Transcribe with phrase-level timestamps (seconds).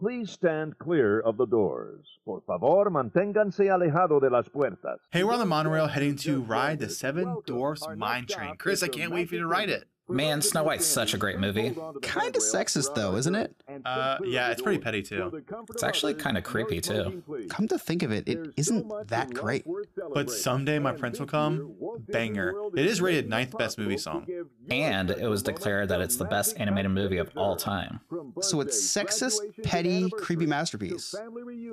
[0.00, 2.06] Please stand clear of the doors.
[2.24, 4.98] Por favor, manténganse alejado de las puertas.
[5.10, 8.56] Hey, we're on the monorail heading to ride the Seven Dwarfs Mine Train.
[8.56, 9.84] Chris, I can't wait for you to ride it.
[10.10, 11.76] Man, Snow White's such a great movie.
[12.02, 13.54] Kinda sexist, though, isn't it?
[13.84, 15.42] Uh, yeah, it's pretty petty, too.
[15.70, 17.22] It's actually kinda creepy, too.
[17.48, 19.64] Come to think of it, it isn't that great.
[20.12, 21.74] But someday my prince will come.
[22.08, 22.52] Banger.
[22.74, 24.26] It is rated ninth best movie song.
[24.70, 28.00] And it was declared that it's the best animated movie of all time.
[28.40, 31.14] So it's sexist, petty, creepy masterpiece.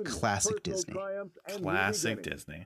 [0.04, 0.94] Classic Disney.
[1.48, 2.64] Classic Disney.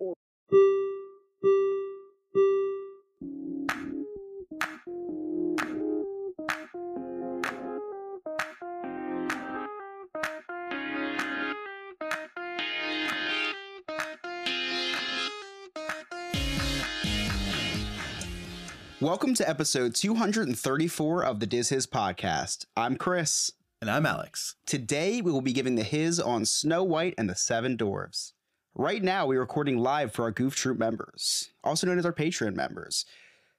[19.03, 22.67] Welcome to episode 234 of the Diz Hiz podcast.
[22.77, 23.51] I'm Chris.
[23.81, 24.55] And I'm Alex.
[24.65, 28.35] Today we will be giving the hiz on Snow White and the Seven Dwarfs.
[28.77, 32.55] Right now we're recording live for our Goof Troop members, also known as our Patreon
[32.55, 33.05] members.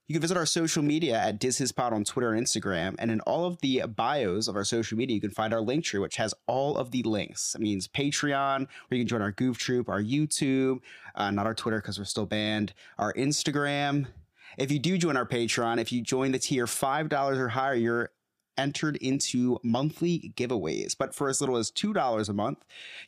[0.08, 3.44] You can visit our social media at DizHizPod on Twitter and Instagram, and in all
[3.44, 6.34] of the bios of our social media, you can find our link tree, which has
[6.48, 7.52] all of the links.
[7.52, 10.80] That means Patreon, where you can join our Goof Troop, our YouTube,
[11.16, 14.08] uh, not our Twitter because we're still banned, our Instagram.
[14.58, 18.10] If you do join our Patreon, if you join the tier $5 or higher, you're
[18.58, 20.96] entered into monthly giveaways.
[20.98, 22.60] But for as little as $2 a month,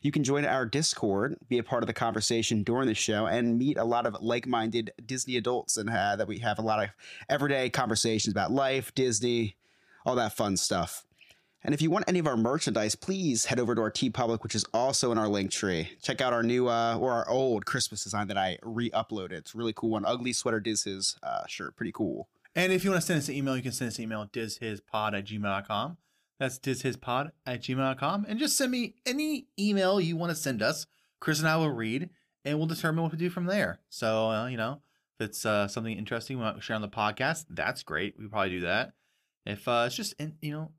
[0.02, 3.58] you can join our Discord, be a part of the conversation during the show, and
[3.58, 6.82] meet a lot of like minded Disney adults and uh, that we have a lot
[6.82, 6.90] of
[7.28, 9.56] everyday conversations about life, Disney,
[10.04, 11.05] all that fun stuff.
[11.66, 14.54] And if you want any of our merchandise, please head over to our TeePublic, which
[14.54, 15.90] is also in our link tree.
[16.00, 19.32] Check out our new uh, or our old Christmas design that I re-uploaded.
[19.32, 20.04] It's a really cool one.
[20.04, 22.28] Ugly sweater diz hiz uh, shirt, pretty cool.
[22.54, 24.22] And if you want to send us an email, you can send us an email
[24.22, 25.96] at dizhizpod at gmail.com.
[26.38, 28.26] That's dizhizpod at gmail.com.
[28.28, 30.86] And just send me any email you want to send us.
[31.18, 32.10] Chris and I will read
[32.44, 33.80] and we'll determine what to do from there.
[33.88, 34.82] So, uh, you know,
[35.18, 38.14] if it's uh, something interesting we want to share on the podcast, that's great.
[38.16, 38.92] We probably do that.
[39.44, 40.70] If uh, it's just, in, you know,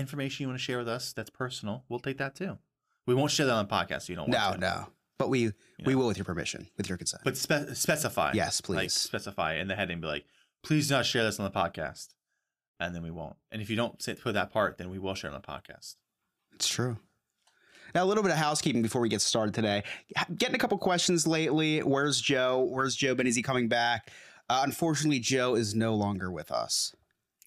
[0.00, 2.58] information you want to share with us that's personal, we'll take that too.
[3.06, 4.02] We won't share that on the podcast.
[4.02, 4.58] So you don't No, to.
[4.58, 4.86] no.
[5.18, 5.52] But we
[5.84, 5.98] we know.
[6.00, 7.22] will with your permission, with your consent.
[7.24, 8.32] But spe- specify.
[8.34, 8.94] Yes, Like please.
[8.94, 10.00] specify in the heading.
[10.00, 10.24] Be like,
[10.62, 12.08] please do not share this on the podcast,
[12.78, 13.36] and then we won't.
[13.52, 15.96] And if you don't say, put that part, then we will share on the podcast.
[16.54, 16.96] It's true.
[17.94, 19.82] Now, a little bit of housekeeping before we get started today.
[20.38, 21.80] Getting a couple questions lately.
[21.80, 22.60] Where's Joe?
[22.70, 23.14] Where's Joe?
[23.14, 24.10] Ben, is he coming back?
[24.48, 26.94] Uh, unfortunately, Joe is no longer with us.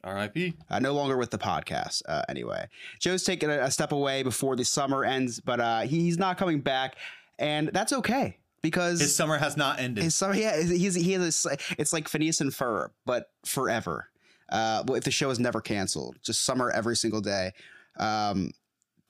[0.03, 0.53] R.I.P.
[0.69, 2.01] Uh, no longer with the podcast.
[2.07, 2.67] Uh, anyway,
[2.99, 6.59] Joe's taking a, a step away before the summer ends, but uh, he's not coming
[6.59, 6.95] back,
[7.39, 10.03] and that's okay because His summer has not ended.
[10.03, 10.35] his summer.
[10.35, 11.45] Yeah, he's he has.
[11.49, 14.09] A, it's like Phineas and Ferb, but forever.
[14.49, 17.51] Uh, if the show is never canceled, just summer every single day.
[17.97, 18.51] Um,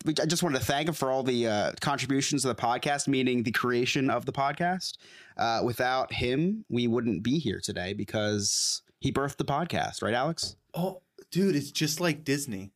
[0.05, 3.07] we- I just wanted to thank him for all the uh, contributions to the podcast,
[3.07, 4.97] meaning the creation of the podcast.
[5.37, 10.55] Uh, without him, we wouldn't be here today because he birthed the podcast, right, Alex?
[10.73, 11.01] Oh,
[11.31, 12.71] dude, it's just like Disney.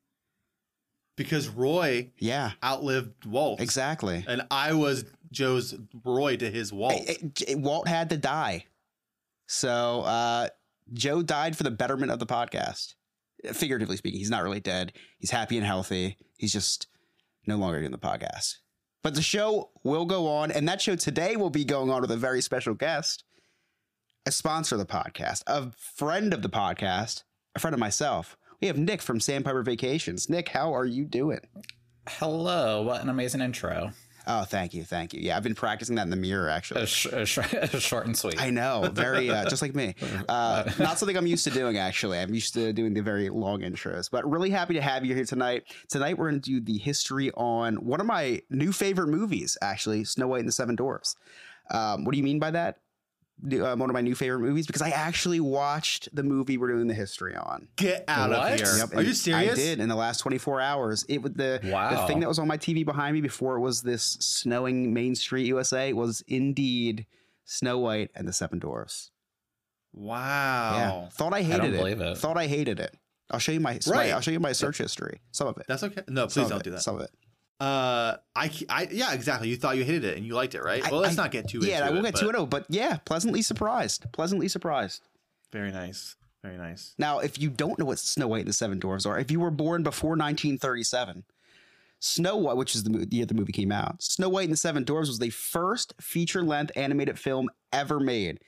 [1.15, 4.23] Because Roy Yeah, outlived Walt, exactly.
[4.27, 5.73] and I was Joe's
[6.05, 6.93] Roy to his Walt.
[7.09, 8.65] It- it- Walt had to die.
[9.47, 10.49] So uh,
[10.93, 12.93] Joe died for the betterment of the podcast.
[13.51, 14.93] Figuratively speaking, he's not really dead.
[15.17, 16.17] He's happy and healthy.
[16.37, 16.87] He's just
[17.47, 18.57] no longer doing the podcast.
[19.03, 22.11] But the show will go on, and that show today will be going on with
[22.11, 23.23] a very special guest,
[24.25, 27.23] a sponsor of the podcast, a friend of the podcast,
[27.57, 28.37] a friend of myself.
[28.61, 30.29] We have Nick from Sandpiper Vacations.
[30.29, 31.39] Nick, how are you doing?
[32.07, 33.91] Hello, what an amazing intro.
[34.29, 35.21] Oh, thank you, thank you.
[35.21, 36.81] Yeah, I've been practicing that in the mirror actually.
[36.83, 37.39] A sh- a sh-
[37.79, 38.39] short and sweet.
[38.39, 39.95] I know, very uh, just like me.
[40.29, 41.77] Uh, not something I'm used to doing.
[41.77, 44.11] Actually, I'm used to doing the very long intros.
[44.11, 45.63] But really happy to have you here tonight.
[45.89, 49.57] Tonight we're going to do the history on one of my new favorite movies.
[49.61, 51.15] Actually, Snow White and the Seven Dwarfs.
[51.71, 52.79] Um, what do you mean by that?
[53.39, 56.69] New- Um, one of my new favorite movies because I actually watched the movie we're
[56.71, 57.67] doing the history on.
[57.75, 58.53] Get out What?
[58.53, 58.77] of here!
[58.77, 59.53] Yep, Are you serious?
[59.53, 61.05] I did in the last 24 hours.
[61.07, 63.83] It was the the thing that was on my TV behind me before it was
[63.83, 67.05] this snowing Main Street USA was indeed
[67.45, 69.11] Snow White and the Seven Dwarfs.
[69.93, 70.73] Wow.
[71.03, 71.77] Yeah, thought I hated don't it.
[71.77, 72.17] believe it.
[72.17, 72.95] Thought I hated it.
[73.29, 74.11] I'll show you my Right.
[74.11, 75.21] I'll show you my search history.
[75.31, 75.65] Some of it.
[75.67, 76.01] That's okay.
[76.07, 76.81] No, please of don't it, do that.
[76.81, 77.11] Some of it.
[77.59, 79.49] Uh, I, I, yeah, exactly.
[79.49, 80.83] You thought you hated it and you liked it, right?
[80.91, 82.49] Well, let's I- not get too Yeah, into I will get but too into it,
[82.49, 84.11] but yeah, pleasantly surprised.
[84.11, 85.01] Pleasantly surprised.
[85.51, 86.15] Very nice.
[86.43, 86.93] Very nice.
[86.99, 89.39] Now, if you don't know what Snow White and the Seven Dwarfs are, if you
[89.39, 91.23] were born before 1937,
[91.99, 94.83] Snow White, which is the year the movie came out, Snow White and the Seven
[94.83, 98.39] Dwarfs was the first feature length animated film ever made.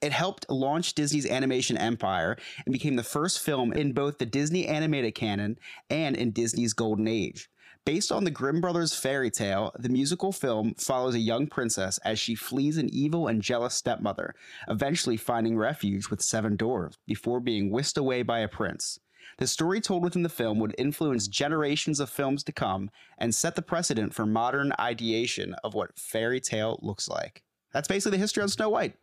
[0.00, 4.66] It helped launch Disney's animation empire and became the first film in both the Disney
[4.66, 5.58] animated canon
[5.90, 7.48] and in Disney's golden age.
[7.84, 12.18] Based on the Grimm brothers' fairy tale, the musical film follows a young princess as
[12.18, 14.34] she flees an evil and jealous stepmother,
[14.68, 19.00] eventually finding refuge with seven dwarves before being whisked away by a prince.
[19.36, 23.54] The story told within the film would influence generations of films to come and set
[23.54, 27.42] the precedent for modern ideation of what fairy tale looks like.
[27.74, 28.94] That's basically the history on Snow White.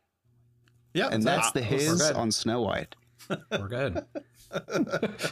[0.96, 2.96] Yeah, And that's the we're hiz on Snow White.
[3.52, 4.06] We're good.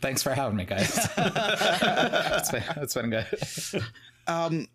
[0.00, 0.96] Thanks for having me, guys.
[1.18, 3.26] it's been it's been good.
[4.26, 4.66] um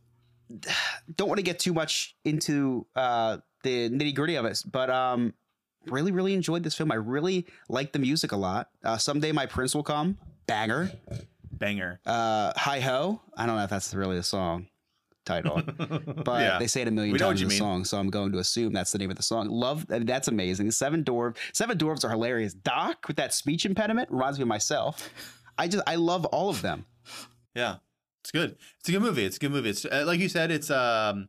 [1.15, 5.33] don't want to get too much into uh the nitty gritty of it but um
[5.85, 9.45] really really enjoyed this film i really like the music a lot uh someday my
[9.45, 10.17] prince will come
[10.47, 10.91] banger
[11.53, 11.99] banger.
[12.05, 14.67] uh hi ho i don't know if that's really a song
[15.25, 15.61] title
[16.25, 16.57] but Yeah.
[16.59, 17.59] they say it a million We times in the mean.
[17.59, 20.05] song so i'm going to assume that's the name of the song love I mean,
[20.07, 24.43] that's amazing seven dwarf seven dwarves are hilarious doc with that speech impediment reminds me
[24.43, 25.09] of myself
[25.57, 26.85] i just i love all of them
[27.55, 27.75] Yeah,
[28.23, 28.55] it's good.
[28.79, 29.25] It's a good movie.
[29.25, 29.69] It's a good movie.
[29.71, 30.51] It's uh, like you said.
[30.51, 31.27] It's um,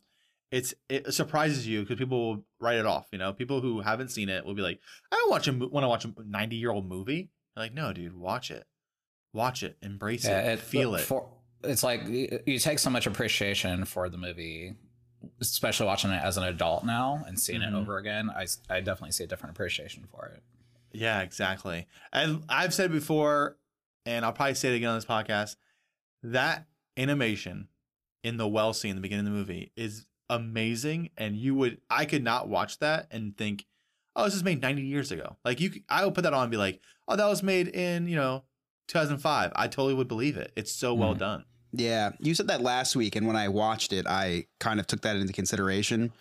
[0.53, 3.09] it's it surprises you because people will write it off.
[3.13, 4.79] You know, people who haven't seen it will be like,
[5.11, 7.31] I don't watch a want to watch a ninety year old movie.
[7.57, 8.65] I'm like, no, dude, watch it,
[9.33, 11.01] watch it, embrace it, feel it.
[11.01, 11.29] For,
[11.65, 14.75] it's like you, take so much appreciation for the movie,
[15.41, 17.69] especially watching it as an adult now and seeing Mhm.
[17.69, 18.31] it over again.
[18.31, 20.43] I I definitely see a different appreciation for it.
[20.93, 21.87] Yeah, exactly.
[22.13, 23.57] And I've said before,
[24.05, 25.57] and I'll probably say it again on this podcast.
[26.23, 26.67] That
[26.97, 27.69] animation
[28.23, 31.81] in the well scene in the beginning of the movie is amazing, and you would
[31.91, 33.67] I could not watch that and think,
[34.17, 35.37] oh, this was made 90 years ago.
[35.45, 38.07] Like you, I would put that on and be like, oh, that was made in
[38.07, 38.45] you know
[38.89, 39.53] 2005.
[39.57, 40.53] I totally would believe it.
[40.57, 41.19] It's so well Mhm.
[41.19, 41.45] done.
[41.73, 45.01] Yeah, you said that last week, and when I watched it, I kind of took
[45.03, 46.13] that into consideration.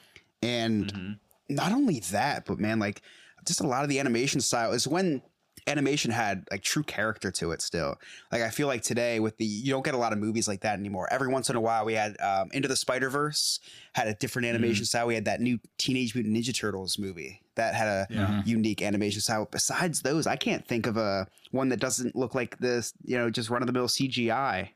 [0.41, 1.19] And Mhm.
[1.49, 3.01] not only that, but man, like
[3.45, 5.21] just a lot of the animation style is when
[5.67, 7.95] animation had like true character to it still.
[8.31, 10.61] Like I feel like today with the you don't get a lot of movies like
[10.61, 11.07] that anymore.
[11.11, 13.59] Every once in a while we had um, Into the Spider Verse
[13.93, 15.05] had a different animation style.
[15.05, 18.27] We had that new Teenage Mutant Ninja Turtles movie that had a Yeah.
[18.41, 18.47] Mhm.
[18.47, 19.47] unique animation style.
[19.51, 22.93] Besides those, I can't think of a one that doesn't look like this.
[23.03, 24.69] You know, just run of the mill CGI.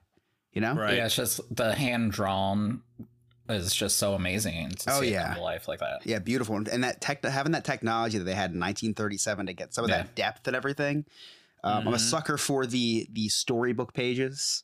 [0.55, 0.95] You know, Right.
[0.97, 2.81] Yeah, it's just the hand drawn
[3.49, 5.27] is just so amazing to Oh, see yeah.
[5.27, 5.99] come to life like that.
[6.05, 6.55] Yeah, beautiful.
[6.55, 9.89] And that tech, having that technology that they had in 1937 to get some of
[9.91, 9.97] Yeah.
[9.97, 11.05] that depth and everything.
[11.63, 11.99] Um, I'm a Mhm.
[11.99, 14.63] sucker for the the storybook pages.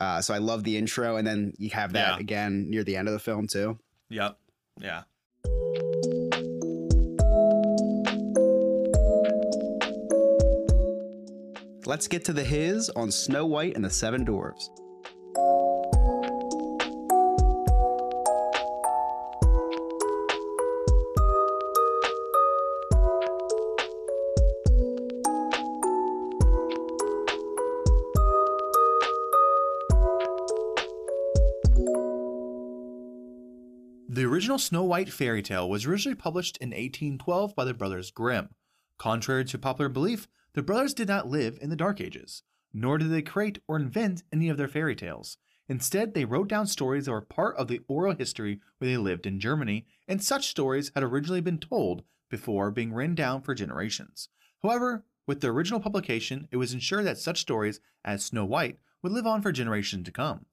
[0.00, 2.18] Uh, so I love the intro, and then you have that Yeah.
[2.18, 3.78] again near the end of the film too.
[4.10, 4.36] Yep.
[4.80, 5.02] Yeah.
[11.86, 14.68] Let's get to the hiz on Snow White and the Seven Dwarfs.
[34.48, 38.48] Original Snow White fairy tale was originally published in 1812 by the Brothers Grimm.
[38.96, 43.10] Contrary to popular belief, the brothers did not live in the Dark Ages, nor did
[43.10, 45.36] they create or invent any of their fairy tales.
[45.68, 49.26] Instead, they wrote down stories that were part of the oral history where they lived
[49.26, 54.30] in Germany, and such stories had originally been told before being written down for generations.
[54.62, 59.12] However, with the original publication, it was ensured that such stories as Snow White would
[59.12, 60.46] live on for generations to come.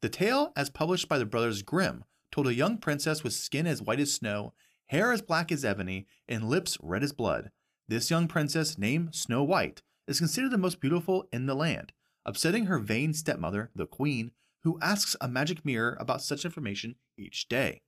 [0.00, 2.02] The tale, as published by the Brothers Grimm,
[2.36, 4.52] told a young princess with skin as white as snow,
[4.88, 7.50] hair as black as ebony, and lips red as blood.
[7.88, 11.94] This young princess, named Snow White, is considered the most beautiful in the land,
[12.26, 14.32] upsetting her vain stepmother, the queen,
[14.64, 17.80] who asks a magic mirror about such information each day.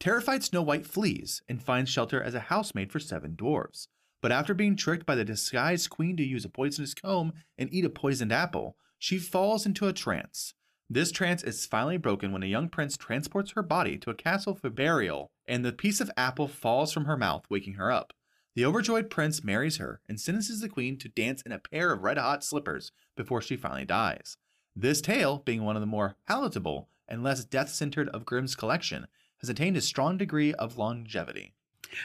[0.00, 3.86] Terrified Snow White flees and finds shelter as a housemaid for seven dwarves.
[4.20, 7.84] But after being tricked by the disguised queen to use a poisonous comb and eat
[7.84, 10.54] a poisoned apple, she falls into a trance.
[10.90, 14.54] This trance is finally broken when a young prince transports her body to a castle
[14.54, 18.12] for burial, and the piece of apple falls from her mouth, waking her up.
[18.54, 22.02] The overjoyed prince marries her and sentences the queen to dance in a pair of
[22.02, 24.36] red hot slippers before she finally dies.
[24.76, 29.06] This tale, being one of the more palatable and less death centered of Grimm's collection,
[29.38, 31.54] has attained a strong degree of longevity.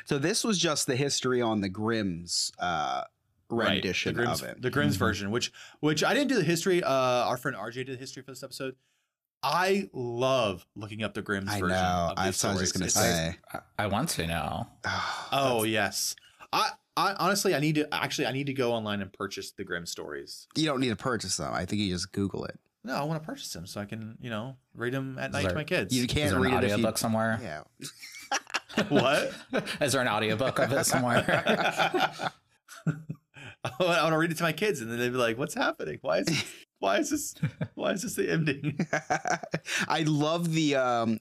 [0.05, 3.03] So this was just the history on the Grimm's uh,
[3.49, 4.61] rendition the Grimm's, of it.
[4.61, 4.99] The Grimm's Mhm.
[4.99, 6.83] version, which which I didn't do the history.
[6.83, 8.75] Uh, our friend RJ did the history for this episode.
[9.41, 11.69] I love looking up the Grimm's I version.
[11.77, 12.09] know.
[12.11, 13.09] Of I these was just gonna stories.
[13.13, 13.37] say.
[13.53, 14.67] I, I want to know.
[15.31, 16.15] Oh yes.
[16.51, 19.63] I, I honestly I need to actually I need to go online and purchase the
[19.63, 20.47] Grimm stories.
[20.55, 21.53] you don't need to purchase them.
[21.53, 22.59] I think you just Google it.
[22.83, 25.33] No, I want to purchase them so I can you know read them at Is
[25.33, 25.95] night to my kids.
[25.95, 26.73] You can't there an read it if you.
[26.75, 27.39] audiobook somewhere?
[27.41, 27.61] Yeah.
[28.89, 29.33] what?
[29.81, 32.11] Is there an audiobook of it somewhere?
[33.79, 35.99] I want to read it to my kids and then they'd be like, "What's happening?
[36.01, 36.45] Why is
[36.79, 37.35] Why is this?
[37.75, 38.79] Why is this the ending?
[39.87, 40.75] I love the.
[40.75, 41.19] um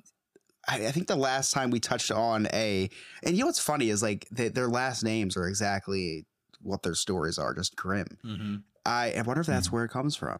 [0.68, 2.90] I, I think the last time we touched on a,
[3.23, 6.26] and you know what's funny is like they, their last names are exactly
[6.61, 8.07] what their stories are, just grim.
[8.23, 10.38] hmm I, I wonder if that's where it comes from,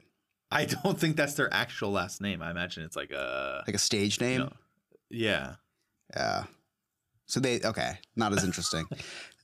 [0.51, 2.41] I don't think that's their actual last name.
[2.43, 3.63] I imagine it's like a.
[3.67, 4.41] like a stage name.
[4.41, 4.53] No.
[5.11, 5.55] Yeah.
[6.15, 6.45] Yeah.
[7.27, 8.87] So they okay, not as interesting.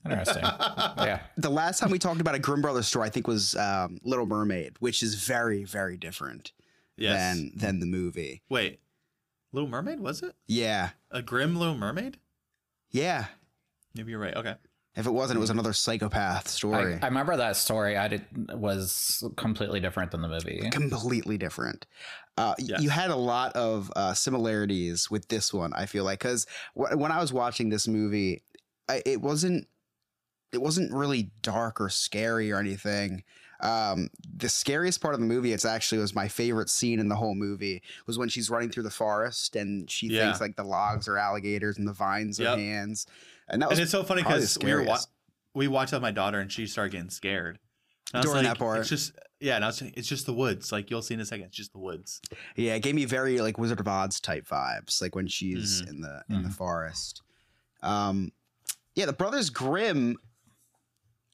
[0.05, 0.43] Interesting.
[0.43, 1.21] yeah.
[1.37, 4.25] the last time we talked about a Grimm Brothers story, I think was um, Little
[4.25, 6.51] Mermaid, which is very very different
[6.97, 7.35] Yes.
[7.35, 8.41] than than the movie.
[8.49, 8.79] Wait.
[9.51, 10.35] Little Mermaid was it?
[10.47, 12.17] Yeah, A grim Little Mermaid?
[12.91, 13.25] yeah.
[13.95, 14.35] Maybe you're right.
[14.35, 14.55] Okay.
[14.97, 16.99] If it wasn't, it was another psychopath story.
[17.01, 17.95] I remember that story.
[17.97, 20.69] I did was completely different than the movie.
[20.71, 21.85] completely different.
[22.37, 22.81] Uh, Yes.
[22.81, 25.71] You had a lot of uh, similarities with this one.
[25.73, 26.45] I feel like because
[26.77, 28.43] w- when I was watching this movie,
[28.89, 29.67] I, it wasn't
[30.51, 33.23] it wasn't really dark or scary or anything.
[33.61, 37.15] Um, the scariest part of the movie, it's actually was my favorite scene in the
[37.15, 40.25] whole movie was when she's running through the forest and she Yeah.
[40.25, 42.53] thinks like the logs are alligators and the vines Yep.
[42.53, 43.07] are hands.
[43.47, 44.99] And that was And it's so funny because we were wa-
[45.53, 47.59] we watched it with my daughter and she started getting scared.
[48.13, 48.79] And I was During that part.
[48.79, 50.71] It's just yeah, and I was saying, it's just the woods.
[50.71, 52.21] Like you'll see in a second, it's just the woods.
[52.55, 55.89] Yeah, it gave me very like Wizard of Oz type vibes, like when she's Mhm.
[55.89, 56.53] in the in the Mhm.
[56.53, 57.21] forest.
[57.81, 58.31] Um,
[58.95, 60.17] yeah, the Brothers Grimm.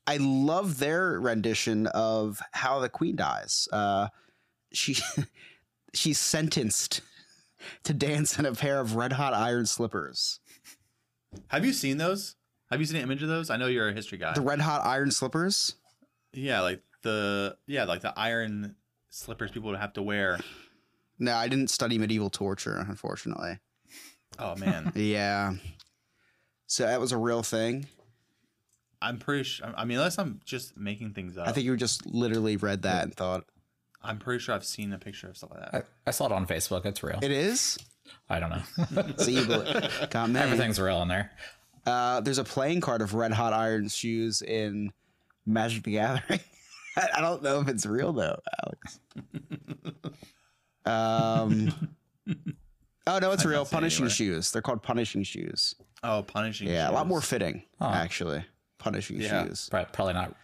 [0.07, 3.67] I love their rendition of how the Queen dies.
[3.71, 4.07] Uh,
[4.71, 4.97] she
[5.93, 7.01] she's sentenced
[7.83, 10.39] to dance in a pair of red hot iron slippers.
[11.47, 12.35] Have you seen those?
[12.69, 13.49] Have you seen an image of those?
[13.49, 14.33] I know you're a history guy.
[14.33, 15.75] The red hot iron slippers.
[16.33, 18.75] yeah, like the yeah, like the iron
[19.09, 20.39] slippers people would have to wear.
[21.19, 23.59] No, I didn't study medieval torture, unfortunately.
[24.39, 25.53] Oh man, Yeah.
[26.67, 27.85] So that was a real thing.
[29.01, 29.73] I'm pretty sure.
[29.75, 33.03] I mean, unless I'm just making things up, I think you just literally read that
[33.03, 33.45] and thought
[34.03, 35.87] I'm pretty sure I've seen a picture of stuff like that.
[36.05, 36.85] I saw it on Facebook.
[36.85, 37.19] It's real.
[37.21, 37.77] it is.
[38.29, 39.03] I don't know.
[39.17, 40.39] So got me.
[40.39, 41.31] Everything's real in there.
[41.85, 44.91] Uh, there's a playing card of Red Hot Iron Shoes in
[45.45, 46.39] Magic the Gathering.
[46.97, 48.99] I I don't know if it's real though, Alex.
[50.85, 51.73] Um.
[53.07, 53.59] Oh no, it's I've real.
[53.61, 54.09] not seen it Punishing anywhere.
[54.15, 54.51] shoes.
[54.51, 55.75] They're called punishing shoes.
[56.03, 56.67] Oh, punishing.
[56.67, 56.73] Shoes.
[56.75, 57.87] Yeah, a lot more fitting Oh.
[57.87, 58.45] actually.
[58.81, 59.45] Punishing Yeah.
[59.45, 59.67] shoes.
[59.69, 60.35] Pro- Probably not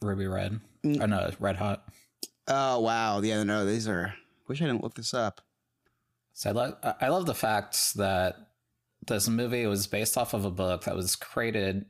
[0.00, 0.60] ruby red.
[0.84, 1.02] Mm.
[1.02, 1.86] Or no, red hot.
[2.46, 3.20] Oh wow.
[3.20, 4.14] Yeah, no, these are.
[4.46, 5.40] Wish I didn't look this up.
[6.32, 8.36] So I, lo- I I love the fact that
[9.06, 11.86] this movie was based off of a book that was created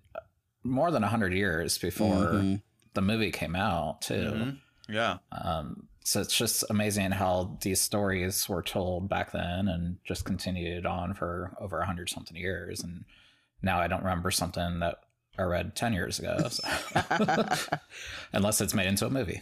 [0.65, 2.63] more than 100 years before Mhm.
[2.95, 4.15] the movie came out, too.
[4.35, 4.59] Mhm.
[4.89, 10.25] Yeah, Um, so it's just amazing how these stories were told back then and just
[10.25, 12.83] continued on for over a 100 something years.
[12.83, 13.05] And
[13.63, 15.01] now I don't remember something that
[15.39, 16.69] I read 10 years ago, so.
[18.33, 19.41] unless it's made into a movie.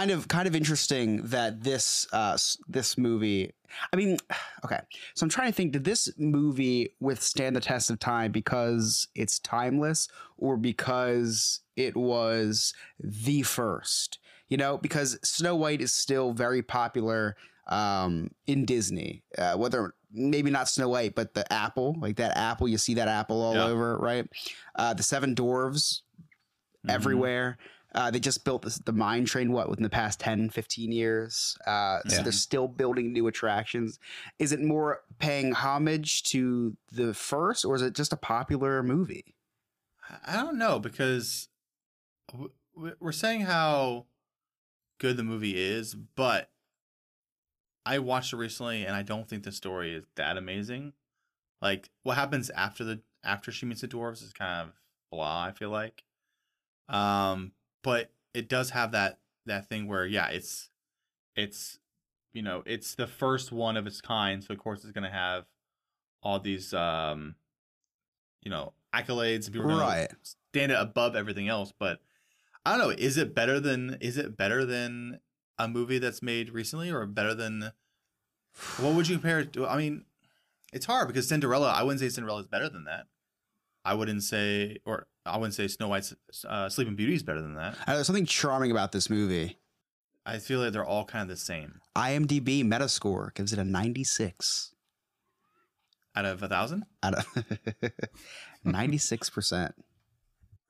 [0.00, 2.36] kind of kind of interesting that this uh
[2.68, 3.52] this movie
[3.92, 4.16] i mean
[4.64, 4.80] okay
[5.14, 9.38] so i'm trying to think did this movie withstand the test of time because it's
[9.40, 10.08] timeless
[10.38, 14.18] or because it was the first
[14.48, 17.36] you know because snow white is still very popular
[17.70, 22.66] um in disney uh, whether maybe not snow white but the apple like that apple
[22.68, 23.64] you see that apple all Yeah.
[23.64, 24.28] over right
[24.74, 26.02] uh the seven dwarves
[26.86, 26.90] Mhm.
[26.94, 27.58] everywhere.
[27.94, 31.58] Uh, they just built this, the mine train, what, within the past 10, 15 years.
[31.66, 33.98] Uh, so they're still building new attractions.
[34.38, 39.34] Is it more paying homage to the first, or is it just a popular movie?
[40.24, 41.48] I don't know because
[42.74, 44.06] we're saying how
[44.98, 46.48] good the movie is, but
[47.86, 50.92] I watched it recently and I don't think the story is that amazing.
[51.62, 54.74] Like what happens after the after she meets the dwarves is kind of
[55.10, 55.44] blah.
[55.44, 56.04] I feel like,
[56.88, 60.70] um, but it does have that that thing where yeah, it's
[61.36, 61.78] it's
[62.32, 65.44] you know it's the first one of its kind, so of course it's gonna have
[66.22, 67.34] all these um
[68.42, 70.08] you know accolades and people Right.
[70.22, 72.00] stand it above everything else but
[72.66, 75.20] i don't know is it better than is it better than
[75.64, 77.72] a movie that's made recently or better than
[78.78, 80.04] what would you compare it to i mean
[80.72, 83.06] it's hard because cinderella i wouldn't say cinderella is better than that
[83.84, 86.14] i wouldn't say or i wouldn't say snow white's
[86.48, 89.58] uh, sleeping beauty is better than that Uh, there's something charming about this movie.
[90.26, 94.74] i feel like they're all kind of the same IMDb Metascore gives it a 96
[96.16, 97.26] out of a thousand out of
[98.66, 99.72] 96%.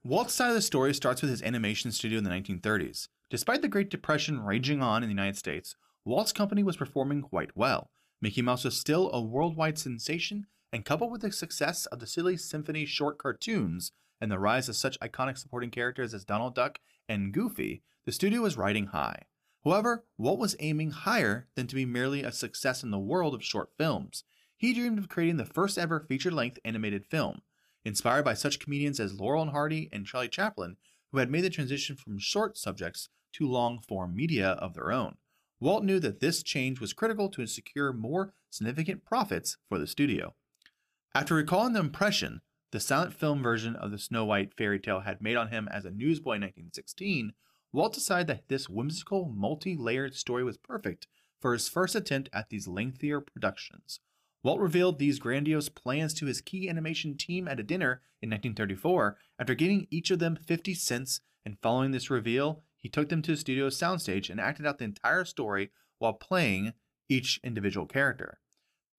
[0.04, 3.08] Walt's side of the story starts with his animation studio in the 1930s.
[3.30, 7.56] Despite the Great Depression raging on in the United States, Walt's company was performing quite
[7.56, 7.92] well.
[8.20, 12.36] Mickey Mouse was still a worldwide sensation, and coupled with the success of the Silly
[12.36, 17.32] Symphony short cartoons and the rise of such iconic supporting characters as Donald Duck and
[17.32, 19.22] Goofy, the studio was riding high.
[19.64, 23.44] However, Walt was aiming higher than to be merely a success in the world of
[23.44, 24.24] short films.
[24.56, 27.42] He dreamed of creating the first ever feature length animated film,
[27.84, 30.76] inspired by such comedians as Laurel and Hardy and Charlie Chaplin,
[31.12, 35.16] who had made the transition from short subjects to long form media of their own.
[35.60, 40.34] Walt knew that this change was critical to secure more significant profits for the studio.
[41.14, 42.40] After recalling the impression
[42.72, 45.84] the silent film version of the Snow White fairy tale had made on him as
[45.84, 47.32] a newsboy in 1916,
[47.72, 51.06] Walt decided that this whimsical, multi layered story was perfect
[51.40, 54.00] for his first attempt at these lengthier productions.
[54.42, 59.18] Walt revealed these grandiose plans to his key animation team at a dinner in 1934
[59.38, 63.32] after giving each of them 50 cents, and following this reveal, he took them to
[63.32, 66.72] the studio's soundstage and acted out the entire story while playing
[67.08, 68.40] each individual character.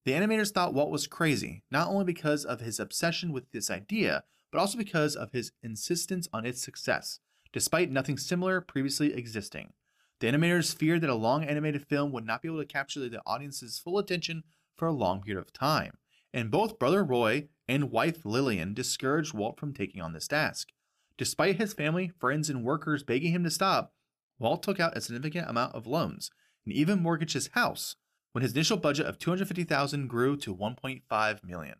[0.05, 4.23] The animators thought Walt was crazy, not only because of his obsession with this idea,
[4.51, 7.19] but also because of his insistence on its success,
[7.53, 9.73] despite nothing similar previously existing.
[10.19, 13.21] The animators feared that a long animated film would not be able to capture the
[13.25, 14.43] audience's full attention
[14.75, 15.97] for a long period of time,
[16.33, 20.69] and both brother Roy and wife Lillian discouraged Walt from taking on this task.
[21.17, 23.93] Despite his family, friends, and workers begging him to stop,
[24.39, 26.31] Walt took out a significant amount of loans
[26.65, 27.95] and even mortgaged his house
[28.31, 31.75] when his initial budget of 250,000 grew to 1.5 million.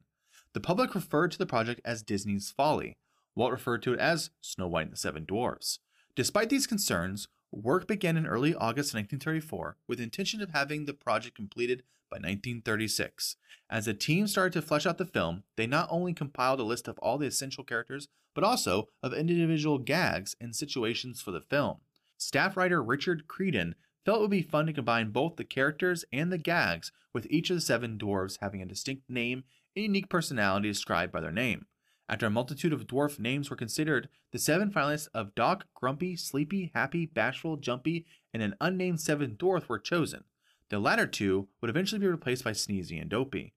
[0.53, 2.97] The public referred to the project as Disney's Folly.
[3.35, 5.79] Walt referred to it as Snow White and the Seven Dwarfs.
[6.15, 10.93] Despite these concerns, work began in early August 1934 with the intention of having the
[10.93, 13.37] project completed by 1936.
[13.69, 16.89] As the team started to flesh out the film, they not only compiled a list
[16.89, 21.77] of all the essential characters, but also of individual gags and situations for the film.
[22.17, 23.73] Staff writer Richard Creedon
[24.05, 27.49] felt it would be fun to combine both the characters and the gags, with each
[27.49, 29.43] of the seven dwarves having a distinct name
[29.75, 31.65] and unique personality described by their name.
[32.09, 36.71] After a multitude of dwarf names were considered, the seven finalists of Doc, Grumpy, Sleepy,
[36.73, 40.25] Happy, Bashful, Jumpy, and an unnamed seventh dwarf were chosen.
[40.69, 43.53] The latter two would eventually be replaced by Sneezy and Dopey.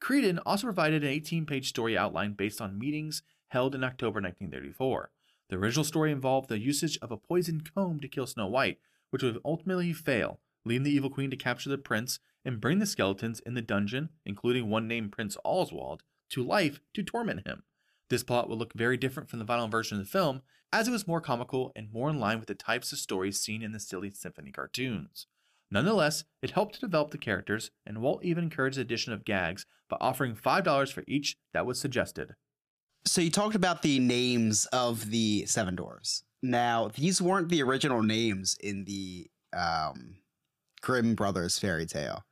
[0.00, 5.10] Creedon also provided an 18 page story outline based on meetings held in October 1934.
[5.48, 8.78] The original story involved the usage of a poisoned comb to kill Snow White,
[9.10, 12.86] which would ultimately fail, leading the evil queen to capture the prince and bring the
[12.86, 17.62] skeletons in the dungeon, including one named Prince Oswald, to life to torment him.
[18.10, 20.90] This plot would look very different from the final version of the film, as it
[20.90, 23.80] was more comical and more in line with the types of stories seen in the
[23.80, 25.26] silly symphony cartoons.
[25.70, 29.66] Nonetheless, it helped to develop the characters, and Walt even encouraged the addition of gags
[29.88, 32.34] by offering $5 for each that was suggested.
[33.08, 36.22] So you talked about the names of the seven dwarves.
[36.42, 40.16] Now, these weren't the original names in the um,
[40.82, 42.24] Grimm Brothers fairy tale.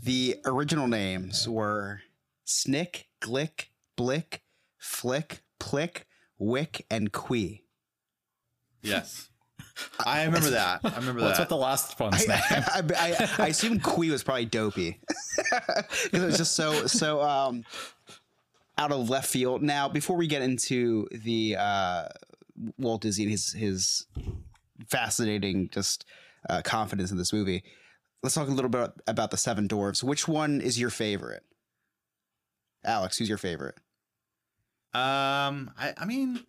[0.00, 2.00] The original names were
[2.44, 4.42] Snick, Glick, Blick,
[4.78, 6.06] Flick, Plick,
[6.38, 7.64] Wick, and Quee.
[8.80, 9.28] Yes.
[10.06, 10.80] I remember that.
[10.84, 11.38] I remember What's that.
[11.38, 12.64] What's with the last one's I, name?
[12.96, 15.00] I, I, I assume Quee was probably dopey
[15.36, 17.64] because it was just so so um,
[18.78, 19.62] out of left field.
[19.62, 22.08] Now, before we get into the uh,
[22.78, 24.06] Walt Disney and his his
[24.88, 26.04] fascinating just
[26.48, 27.64] uh, confidence in this movie,
[28.22, 30.02] let's talk a little bit about the Seven Dwarfs.
[30.02, 31.42] Which one is your favorite?
[32.84, 33.74] Alex, who's your favorite?
[34.94, 36.40] Um, I, I mean,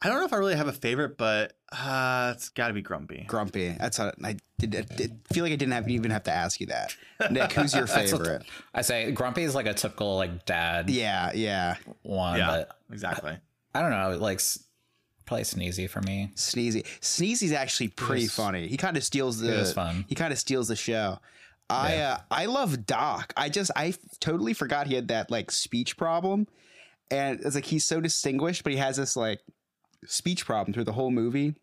[0.00, 2.82] I don't know if I really have a favorite, but uh, it's got to be
[2.82, 3.24] Grumpy.
[3.26, 3.74] Grumpy.
[3.78, 4.76] That's a, I did.
[4.76, 6.94] I did feel like I didn't have, even have to ask you that.
[7.30, 8.44] Nick, who's your favorite?
[8.72, 11.76] I say Grumpy is like a typical like dad Yeah, yeah.
[12.02, 13.36] one, yeah, but exactly.
[13.74, 14.62] I don't know, like s-
[15.26, 16.30] probably Sneezy for me.
[16.36, 16.84] Sneezy.
[17.00, 18.68] Sneezy's actually pretty is- funny.
[18.68, 19.64] He kind of steals the.
[19.74, 20.04] Fun.
[20.08, 21.18] He kind of steals the show.
[21.68, 22.12] I Yeah.
[22.12, 23.32] uh, I love Doc.
[23.36, 26.46] I just I f- totally forgot he had that like speech problem,
[27.10, 29.40] and it's like he's so distinguished, but he has this like
[30.06, 31.54] speech problem through the whole movie,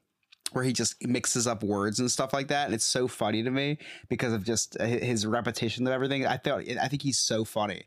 [0.52, 3.52] where he just mixes up words and stuff like that, and it's so funny to
[3.52, 3.78] me
[4.10, 6.26] because of just his repetition of everything.
[6.26, 7.84] I thought I think he's so funny.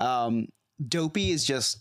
[0.00, 0.48] Um,
[0.86, 1.78] Dopey is just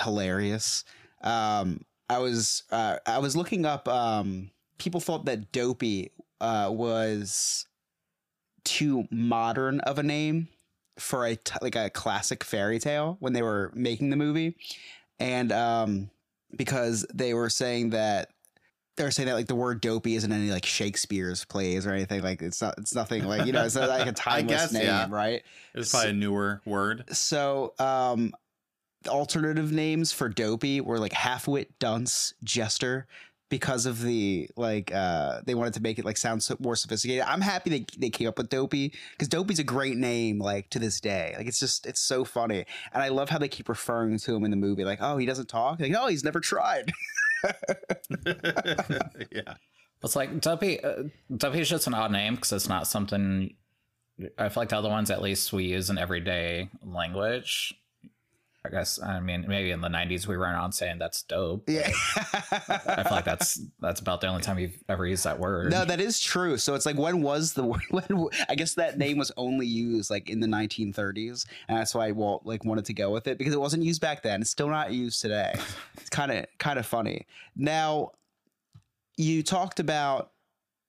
[0.00, 0.84] hilarious.
[1.22, 3.88] Um, I was uh, I was looking up.
[3.88, 7.66] Um, people thought that Dopey uh, was
[8.64, 10.48] too modern of a name
[10.98, 14.56] for a t- like a classic fairy tale when they were making the movie,
[15.18, 16.10] and um,
[16.56, 18.30] because they were saying that
[18.96, 22.22] they were saying that like the word dopey isn't any like Shakespeare's plays or anything
[22.22, 24.84] like it's not it's nothing like you know it's not like a timeless guess, name
[24.84, 25.06] yeah.
[25.08, 25.42] right
[25.74, 27.04] It was probably a newer word.
[27.14, 28.32] so um
[29.06, 33.06] alternative names for dopey were like halfwit dunce jester
[33.48, 37.24] because of the like uh they wanted to make it like sound so more sophisticated
[37.26, 40.78] i'm happy they, they came up with dopey because dopey's a great name like to
[40.78, 44.18] this day like it's just it's so funny and i love how they keep referring
[44.18, 46.92] to him in the movie like oh he doesn't talk like oh he's never tried
[49.32, 49.54] yeah.
[50.02, 50.82] It's like Dopey.
[50.82, 53.54] Uh, Dopey's just an odd name because it's not something.
[54.36, 57.74] I feel like the other ones, at least, we use in everyday language.
[58.68, 61.68] I guess I mean maybe in the '90s we ran around saying that's dope.
[61.68, 61.88] Yeah.
[61.88, 65.70] I feel like that's that's about the only time you've ever used that word.
[65.70, 66.58] No, that is true.
[66.58, 70.28] So it's like when was the when I guess that name was only used like
[70.28, 73.60] in the 1930s, and that's why Walt like wanted to go with it because it
[73.60, 74.42] wasn't used back then.
[74.42, 75.54] It's still not used today.
[75.96, 77.26] It's kind of kind of funny.
[77.56, 78.10] Now,
[79.16, 80.32] you talked about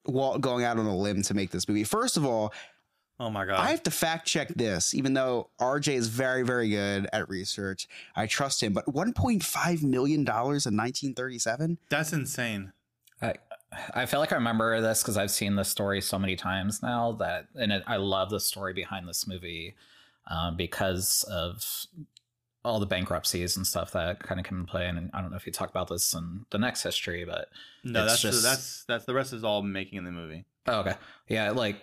[0.06, 1.84] Walt going out on a limb to make this movie.
[1.86, 2.54] First of all,
[3.22, 3.60] Oh my god.
[3.60, 7.88] I have to fact check this, even though RJ is very, very good at research.
[8.16, 8.72] I trust him.
[8.72, 11.78] But $1.5 million in 1937?
[11.90, 12.72] That's insane.
[13.22, 13.34] I
[13.94, 17.12] I feel like I remember this because I've seen this story so many times now
[17.20, 19.76] that, and it, I love the story behind this movie
[20.28, 21.86] um, because of
[22.66, 24.88] all the bankruptcies and stuff that kind of come into play.
[24.88, 27.50] And I don't know if you talk about this in the next history, but
[27.84, 30.46] No, that's just- that's that's the rest is all making in the movie.
[30.70, 30.96] Oh, okay.
[31.28, 31.78] Yeah, like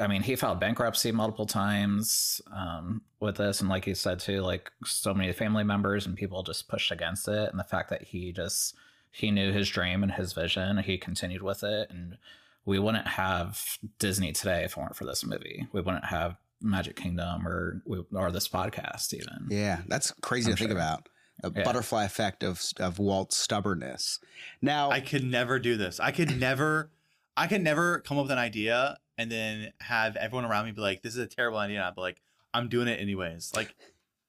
[0.00, 4.40] I mean, he filed bankruptcy multiple times um, with this, and like you said too,
[4.40, 8.02] like so many family members and people just pushed against it, and the fact that
[8.02, 8.74] he just
[9.10, 12.16] he knew his dream and his vision, he continued with it, and
[12.64, 15.66] we wouldn't have Disney today if it weren't for this movie.
[15.72, 19.46] We wouldn't have Magic Kingdom or or this podcast even.
[19.50, 21.08] Yeah, that's crazy I'm to think about.
[21.44, 21.62] A Yeah.
[21.62, 24.18] butterfly effect of of Walt's stubbornness.
[24.60, 26.00] Now, I could never do this.
[26.00, 26.90] I could never
[27.38, 30.80] I can never come up with an idea and then have everyone around me be
[30.80, 31.76] like, This is a terrible idea.
[31.76, 32.20] And I'd be like,
[32.52, 33.52] I'm doing it anyways.
[33.54, 33.76] Like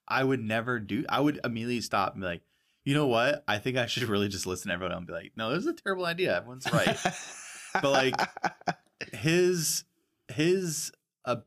[0.07, 2.41] I would never do I would immediately stop and be like,
[2.85, 3.43] you know what?
[3.47, 5.67] I think I should really just listen to everyone and be like, no, this is
[5.67, 6.37] a terrible idea.
[6.37, 6.97] Everyone's right.
[7.73, 8.15] but like
[9.13, 9.85] his
[10.27, 10.91] his
[11.25, 11.37] uh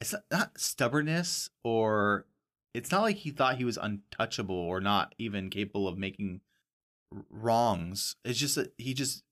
[0.00, 2.26] it's not, not stubbornness or
[2.72, 6.40] it's not like he thought he was untouchable or not even capable of making
[7.30, 9.22] wrongs it's just that he just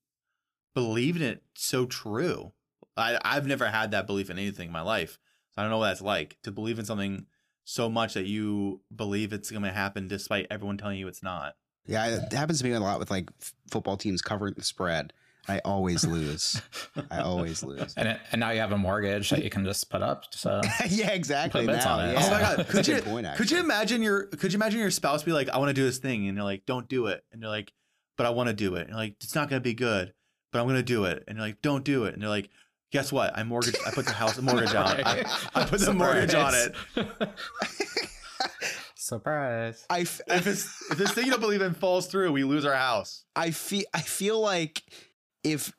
[0.73, 2.53] believed in it so true
[2.97, 5.19] I, i've never had that belief in anything in my life
[5.51, 7.25] so i don't know what that's like to believe in something
[7.63, 11.53] so much that you believe it's going to happen despite everyone telling you it's not
[11.85, 15.13] yeah, it happens to me a lot with like f- football teams covering the spread.
[15.47, 16.61] I always lose.
[17.11, 17.95] I always lose.
[17.97, 20.25] And, it, and now you have a mortgage that you can just put up.
[20.31, 21.65] So yeah, exactly.
[21.65, 22.13] Put bets now, on it.
[22.13, 22.25] yeah.
[22.25, 22.67] Oh my god!
[22.67, 25.57] Could you point, could you imagine your could you imagine your spouse be like, "I
[25.57, 27.73] want to do this thing," and you're like, "Don't do it," and you're like,
[28.17, 30.13] "But I want to do it," and you're like, "It's not gonna be good,
[30.51, 32.49] but I'm gonna do it," and you're like, "Don't do it," and you're like,
[32.91, 33.37] "Guess what?
[33.37, 33.75] I mortgage.
[33.85, 34.99] I put the house mortgage on.
[34.99, 35.05] it.
[35.05, 36.75] I, I put the mortgage on it.
[38.95, 39.85] Surprise.
[39.89, 42.65] I, f- If it's if this thing you don't believe in falls through, we lose
[42.65, 44.83] our house." I feel I feel like
[45.43, 45.73] if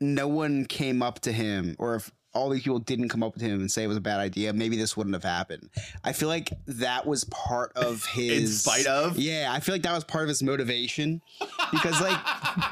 [0.00, 3.44] no one came up to him or if all these people didn't come up to
[3.44, 5.70] him and say it was a bad idea, maybe this wouldn't have happened.
[6.02, 9.16] I feel like that was part of his In spite of?
[9.16, 11.22] Yeah, I feel like that was part of his motivation.
[11.70, 12.18] Because like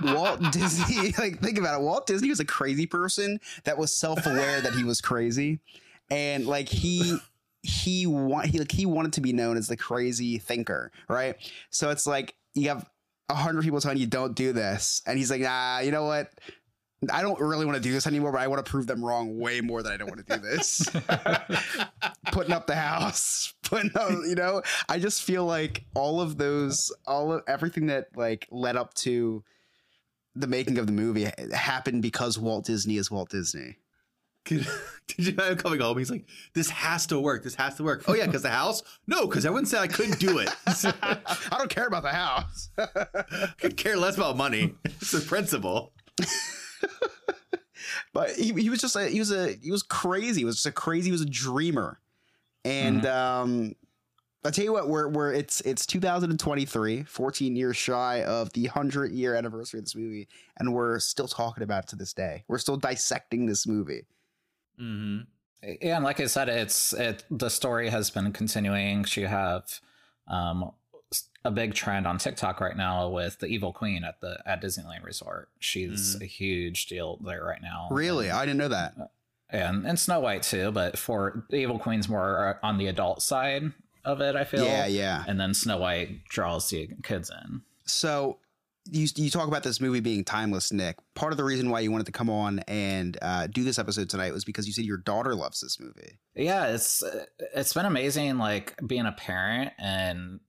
[0.15, 4.61] Walt Disney, like think about it, Walt Disney was a crazy person that was self-aware
[4.61, 5.61] that he was crazy.
[6.11, 7.19] And like he
[7.63, 11.37] he want he like he wanted to be known as the crazy thinker, right?
[11.71, 12.89] So it's like you have
[13.29, 16.33] a hundred people telling you don't do this, and he's like, nah, you know what?
[17.11, 19.39] I don't really want to do this anymore, but I want to prove them wrong
[19.39, 20.89] way more than I don't want to do this.
[22.33, 26.93] putting up the house, putting up, you know, I just feel like all of those,
[27.07, 29.43] all of everything that like led up to
[30.35, 33.79] the making of the movie happened because Walt Disney is Walt Disney.
[34.45, 34.67] Did
[35.17, 35.99] you imagine coming home?
[35.99, 37.45] He's like, "This has to work.
[37.45, 38.83] This has to work." Oh yeah, because the house?
[39.07, 40.49] No, because everyone said I couldn't do it.
[40.67, 42.71] I don't care about the house.
[42.77, 44.75] I could care less about money.
[44.85, 45.93] It's the principle.
[48.13, 50.41] but he, he was just a, he was a he was crazy.
[50.41, 51.07] He was just a crazy.
[51.07, 52.01] He was a dreamer,
[52.65, 53.75] and um,
[54.45, 59.13] I tell you what, we're we're it's it's 2023, 14 years shy of the hundred
[59.13, 62.45] year anniversary of this movie, and we're still talking about it to this day.
[62.49, 64.07] We're still dissecting this movie.
[64.81, 65.25] Mm-hmm.
[65.83, 69.81] yeah and like i said it's it the story has been continuing you have
[70.29, 70.73] um
[71.45, 75.05] a big trend on tiktok right now with the evil queen at the at disneyland
[75.05, 76.23] resort she's Mhm.
[76.23, 78.95] a huge deal there right now Really, and, I didn't know that.
[79.51, 83.73] and and snow white too but for the evil queen's more on the adult side
[84.05, 85.25] of it i feel Yeah, yeah.
[85.27, 88.39] and then snow white draws the kids in So
[88.91, 90.97] you you talk about this movie being timeless, Nick.
[91.15, 94.11] Part of the reason why you wanted to come on and uh, do this episode
[94.11, 96.19] tonight was because you said your daughter loves this movie.
[96.35, 97.01] yeah it's
[97.55, 100.41] it's been amazing like being a parent and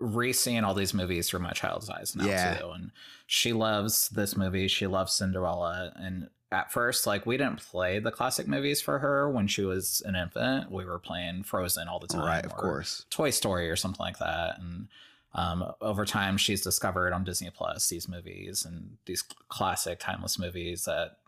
[0.00, 2.54] re-seeing all these movies through my child's eyes now Yeah.
[2.54, 2.90] too and
[3.26, 8.10] she loves this movie she loves cinderella and at first like we didn't play the
[8.10, 12.06] classic movies for her when she was an infant we were playing frozen all the
[12.06, 13.04] time right, of course.
[13.10, 14.88] toy story or something like that and
[15.34, 20.84] um, over time, she's discovered on Disney Plus these movies and these classic timeless movies
[20.86, 21.18] that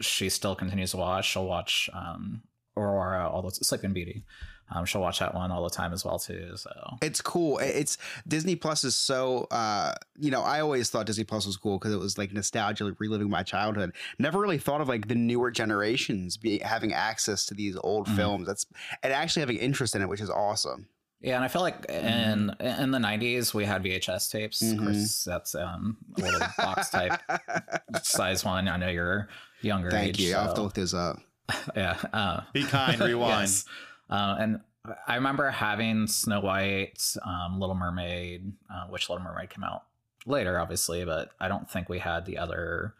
[0.00, 1.28] she still continues to watch.
[1.30, 2.42] She'll watch um,
[2.74, 4.24] Aurora, all those Sleeping Beauty.
[4.72, 6.52] Um, she'll watch that one all the time as well too.
[6.56, 6.70] So
[7.02, 7.58] It's cool.
[7.58, 11.78] It's Disney Plus is so uh you know, I always thought Disney Plus was cool
[11.78, 13.92] because it was like nostalgia, like reliving my childhood.
[14.18, 18.16] Never really thought of like the newer generations be having access to these old Mhm.
[18.16, 18.46] films.
[18.46, 18.66] That's
[19.02, 20.86] and actually having interest in it, which is awesome.
[21.22, 24.62] yeah, and I feel like in in the '90s we had VHS tapes.
[24.62, 24.78] Of Mhm.
[24.84, 27.20] course, that's um, a little box type
[28.02, 28.68] size one.
[28.68, 29.28] I know you're
[29.62, 29.90] younger.
[29.90, 30.34] Thank age, you.
[30.36, 31.18] I'll have to look this up.
[31.76, 31.96] yeah.
[32.12, 33.40] Uh, Be kind, rewind.
[33.50, 33.64] Yes.
[34.10, 34.60] Uh, and
[35.06, 39.84] I remember having Snow White, um, Little Mermaid, uh, which Little Mermaid came out
[40.26, 42.94] later, obviously, but I don't think we had the other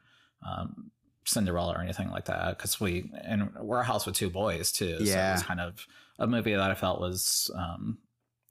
[0.46, 0.90] um,
[1.24, 5.04] Cinderella or anything like that because we and we're a house with two boys too.
[5.04, 5.86] So it was kind of
[6.18, 7.98] a movie that I felt was um,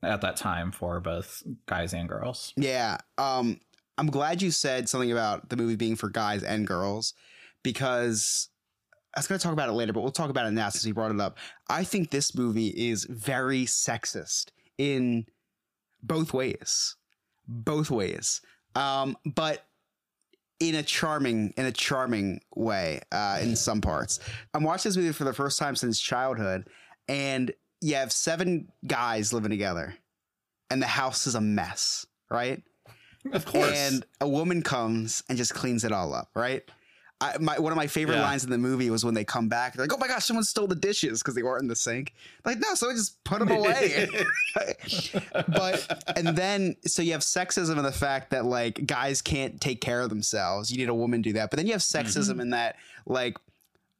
[0.04, 2.54] at that time for both guys and girls.
[2.58, 2.98] Yeah.
[3.18, 3.60] Um,
[3.98, 7.14] I'm glad you said something about the movie being for guys and girls
[7.64, 8.49] because
[9.16, 10.86] I was going to talk about it later, but we'll talk about it now since
[10.86, 11.38] you brought it up.
[11.70, 15.26] I think this movie is very sexist in
[16.04, 16.96] both ways,
[17.48, 18.42] both ways.
[18.76, 19.66] Um, but
[20.60, 24.20] in a charming, in a charming way, uh, in some parts.
[24.54, 26.68] I'm watching this movie for the first time since childhood,
[27.08, 29.96] and you have seven guys living together,
[30.70, 32.62] and the house is a mess, right?
[33.32, 33.72] Of course.
[33.72, 36.70] And a woman comes and just cleans it all up, right?
[37.22, 38.22] I, my, one of my favorite Yeah.
[38.24, 39.74] lines in the movie was when they come back.
[39.74, 42.14] They're like, "Oh my gosh, someone stole the dishes because they weren't in the sink."
[42.46, 44.08] Like, no, someone just put them away.
[45.48, 49.82] but and then so you have sexism in the fact that like guys can't take
[49.82, 50.72] care of themselves.
[50.72, 51.50] You need a woman to do that.
[51.50, 53.38] But then you have sexism in that like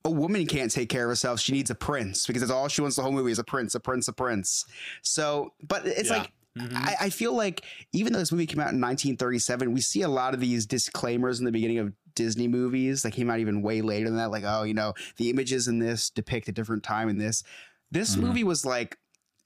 [0.06, 1.40] a woman can't take care of herself.
[1.40, 3.76] She needs a prince because that's all she wants the whole movie is a prince,
[3.76, 4.66] a prince, a prince.
[5.02, 6.20] So, but it's Yeah.
[6.20, 6.74] like Mhm.
[6.74, 10.10] I, I feel like even though this movie came out in 1937, we see a
[10.10, 13.82] lot of these disclaimers in the beginning of Disney movies that came out even way
[13.82, 14.30] later than that.
[14.30, 17.44] Like, oh, you know, the images in this depict a different time in this.
[17.92, 18.22] This Mhm.
[18.24, 18.98] movie was like,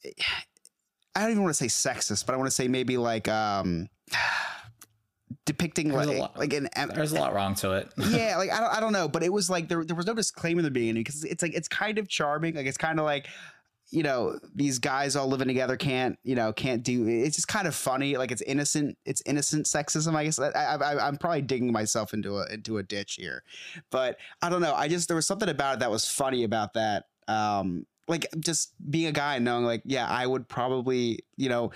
[1.15, 3.87] I don't even want to say sexist, but I want to say maybe like um
[5.45, 7.91] depicting There's like lot- like an There's a lot wrong to it.
[8.09, 10.13] yeah, like I don't, I don't know, but it was like there, there was no
[10.13, 12.55] disclaimer in the beginning because it's like it's kind of charming.
[12.55, 13.27] Like it's kind of like
[13.93, 17.07] you know these guys all living together can't you know can't do.
[17.07, 18.17] It's just kind of funny.
[18.17, 18.97] Like it's innocent.
[19.05, 20.15] It's innocent sexism.
[20.15, 23.43] I guess I, I, I'm probably digging myself into a into a ditch here,
[23.91, 24.73] but I don't know.
[24.73, 27.05] I just there was something about it that was funny about that.
[27.27, 31.71] Um, like just being a guy and knowing like yeah i would probably you know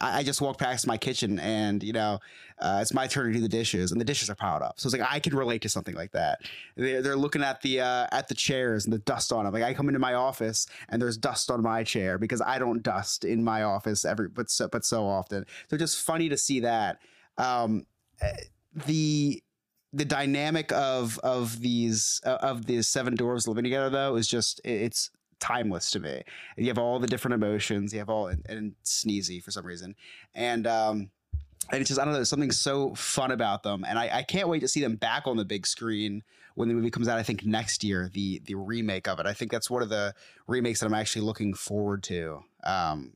[0.00, 2.18] i, I just walked past my kitchen and you know
[2.58, 4.80] uh, it's my turn to do the dishes and the dishes are piled up.
[4.80, 6.40] So it's like i can relate to something like that.
[6.76, 9.62] They're, they're looking at the uh, at the chairs and the dust on them like
[9.62, 13.24] i come into my office and there's dust on my chair because i don't dust
[13.24, 15.44] in my office every but so but so often.
[15.70, 16.98] So just funny to see that.
[17.38, 17.86] Um
[18.20, 18.32] eh,
[18.86, 19.42] the
[19.92, 24.60] the dynamic of of these uh, of these seven dwarves living together though is just
[24.64, 26.22] it's timeless to me.
[26.56, 27.92] You have all the different emotions.
[27.92, 29.94] You have all and, and sneezy for some reason,
[30.34, 31.10] and um,
[31.72, 32.18] and it's just I don't know.
[32.18, 35.26] There's something so fun about them, and I, I can't wait to see them back
[35.26, 36.22] on the big screen
[36.54, 37.18] when the movie comes out.
[37.18, 39.26] I think next year, the the remake of it.
[39.26, 40.14] I think that's one of the
[40.46, 42.42] remakes that I'm actually looking forward to.
[42.64, 43.12] Um,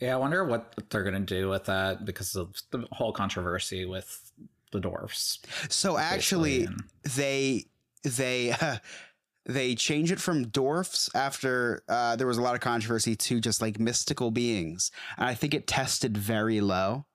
[0.00, 4.32] Yeah, I wonder what they're gonna do with that because of the whole controversy with
[4.72, 5.38] the dwarfs.
[5.68, 6.82] so actually, and-
[7.14, 7.66] they
[8.02, 8.56] they
[9.46, 13.60] they change it from dwarfs after uh, there was a lot of controversy to just
[13.60, 17.06] like mystical beings, and I think it tested very low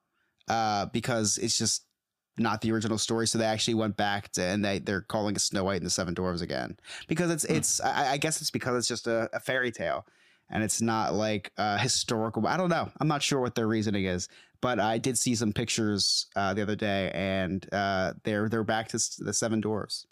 [0.48, 1.86] uh, because it's just
[2.38, 3.28] not the original story.
[3.28, 5.90] So they actually went back to and they they're calling it Snow White and the
[5.90, 7.56] Seven Dwarfs again because it's Hmm.
[7.56, 10.06] it's I, I guess it's because it's just a, a fairy tale
[10.50, 12.48] and it's not like uh, historical.
[12.48, 12.90] I don't know.
[13.00, 14.30] I'm not sure what their reasoning is,
[14.62, 18.88] but I did see some pictures uh, the other day, and uh, they're they're back
[18.90, 20.06] to the Seven Dwarfs.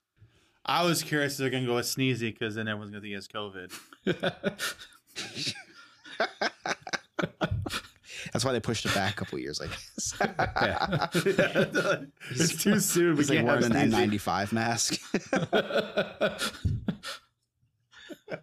[0.68, 3.14] I was curious if they're gonna go with Sneezy because then everyone's gonna think he
[3.14, 3.74] has COVID.
[8.34, 10.14] That's why they pushed it back a couple years, I guess.
[10.22, 11.08] yeah.
[12.32, 13.12] it's too soon.
[13.14, 15.00] We He's like can't have wearing an N95 mask.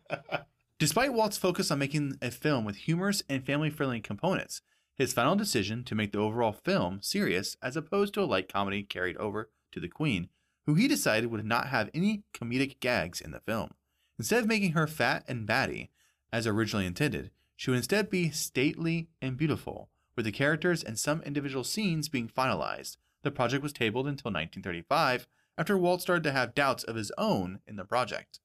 [0.79, 4.63] Despite Walt's focus on making a film with humorous and family friendly components,
[4.97, 8.83] his final decision to make the overall film serious as opposed to a light comedy
[8.83, 10.29] carried over to The Queen,
[10.67, 13.71] who he decided would not have any comedic gags in the film.
[14.19, 15.91] Instead of making her fat and batty,
[16.33, 21.23] as originally intended, she would instead be stately and beautiful, with the characters and some
[21.23, 22.97] individual scenes being finalized.
[23.23, 27.61] The project was tabled until 1935, after Walt started to have doubts of his own
[27.67, 28.41] in the project.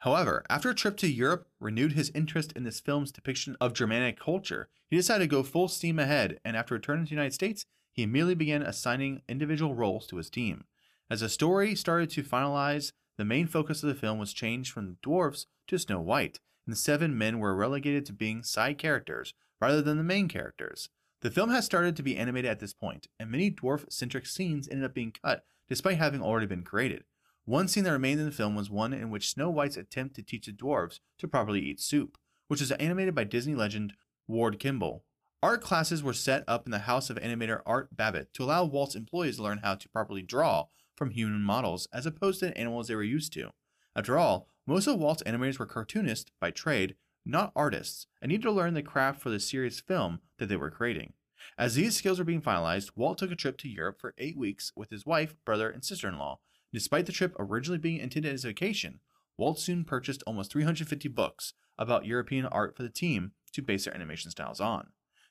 [0.00, 4.18] However, after a trip to Europe renewed his interest in this film's depiction of Germanic
[4.18, 7.66] culture, he decided to go full steam ahead, and after returning to the United States,
[7.92, 10.64] he immediately began assigning individual roles to his team.
[11.10, 14.86] As the story started to finalize, the main focus of the film was changed from
[14.86, 19.34] the dwarfs to Snow White, and the seven men were relegated to being side characters
[19.60, 20.88] rather than the main characters.
[21.20, 24.68] The film has started to be animated at this point, and many dwarf centric scenes
[24.68, 27.04] ended up being cut despite having already been created.
[27.44, 30.22] One scene that remained in the film was one in which Snow White's attempt to
[30.22, 32.16] teach the dwarves to properly eat soup,
[32.48, 33.94] which was animated by Disney legend
[34.28, 35.04] Ward Kimball.
[35.42, 38.94] Art classes were set up in the house of animator Art Babbitt to allow Walt's
[38.94, 42.94] employees to learn how to properly draw from human models as opposed to animals they
[42.94, 43.50] were used to.
[43.96, 48.52] After all, most of Walt's animators were cartoonists by trade, not artists, and needed to
[48.52, 51.12] learn the craft for the serious film that they were creating.
[51.58, 54.72] As these skills were being finalized, Walt took a trip to Europe for eight weeks
[54.76, 56.38] with his wife, brother, and sister in law.
[56.72, 59.00] Despite the trip originally being intended as a vacation,
[59.36, 63.94] Walt soon purchased almost 350 books about European art for the team to base their
[63.94, 64.88] animation styles on.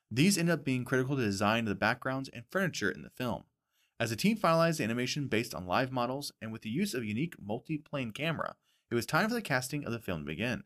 [0.10, 3.10] These ended up being critical to the design of the backgrounds and furniture in the
[3.10, 3.44] film.
[4.02, 7.04] As the team finalized the animation based on live models and with the use of
[7.04, 8.56] a unique multi-plane camera,
[8.90, 10.64] it was time for the casting of the film to begin.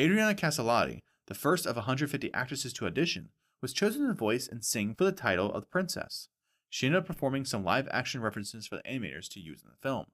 [0.00, 4.94] Adriana Caselotti, the first of 150 actresses to audition, was chosen to voice and sing
[4.94, 6.28] for the title of the princess.
[6.70, 9.88] She ended up performing some live action references for the animators to use in the
[9.88, 10.04] film.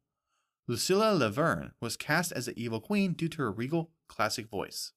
[0.66, 4.92] Lucille La Verne was cast as the evil queen due to her regal classic voice.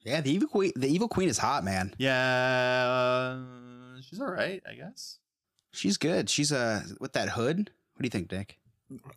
[0.00, 0.72] Yeah, the evil queen.
[0.74, 1.94] The evil queen is hot, man.
[1.98, 5.18] Yeah, uh, she's all right, I guess.
[5.78, 6.28] She's good.
[6.28, 7.70] She's uh with that hood.
[7.94, 8.58] What do you think, Dick?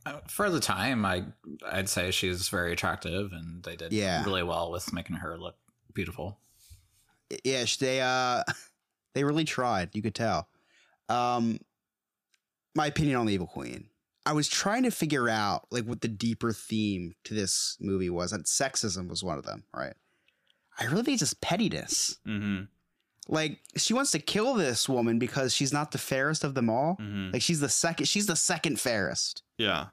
[0.06, 1.24] Uh, For the time, I
[1.66, 4.24] I'd say she's very attractive, and they did Yeah.
[4.26, 5.56] really well with making her look
[5.94, 6.38] beautiful.
[7.44, 8.44] Yeah, they uh
[9.14, 9.90] they really tried.
[9.94, 10.48] You could tell.
[11.10, 11.60] Um,
[12.76, 13.88] my opinion on the evil queen.
[14.26, 18.32] I was trying to figure out like what the deeper theme to this movie was,
[18.34, 19.94] and sexism was one of them, right?
[20.80, 22.18] I really think it's just pettiness.
[22.28, 22.66] Mm-hmm.
[23.28, 26.98] Like she wants to kill this woman because she's not the fairest of them all.
[27.00, 27.32] Mm-hmm.
[27.34, 28.08] Like she's the second.
[28.08, 29.44] She's the second fairest.
[29.58, 29.88] Yeah.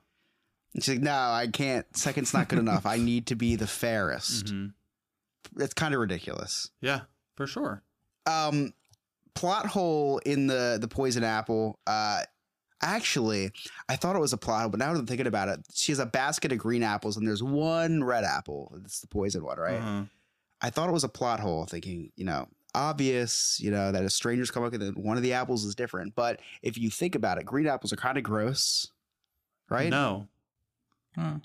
[0.74, 1.86] And she's like, no, I can't.
[1.96, 2.86] Second's not good enough.
[2.86, 4.46] I need to be the fairest.
[4.46, 5.62] Mm-hmm.
[5.62, 6.70] It's kind of ridiculous.
[6.80, 7.02] Yeah,
[7.36, 7.82] for sure.
[8.26, 8.74] Um,
[9.34, 11.78] plot hole in the the poison apple.
[11.86, 12.22] Uh,
[12.82, 13.50] actually,
[13.88, 15.92] I thought it was a plot hole, but now that I'm thinking about it, she
[15.92, 18.76] has a basket of green apples and there's one red apple.
[18.84, 19.76] It's the poison one, right?
[19.76, 20.02] Uh-huh.
[20.60, 24.10] I thought it was a plot hole, thinking, you know, obvious, you know, that a
[24.10, 26.14] stranger's come up and then one of the apples is different.
[26.14, 28.90] But if you think about it, green apples are kind of gross,
[29.68, 29.88] right?
[29.90, 30.28] No,
[31.14, 31.36] Hmm.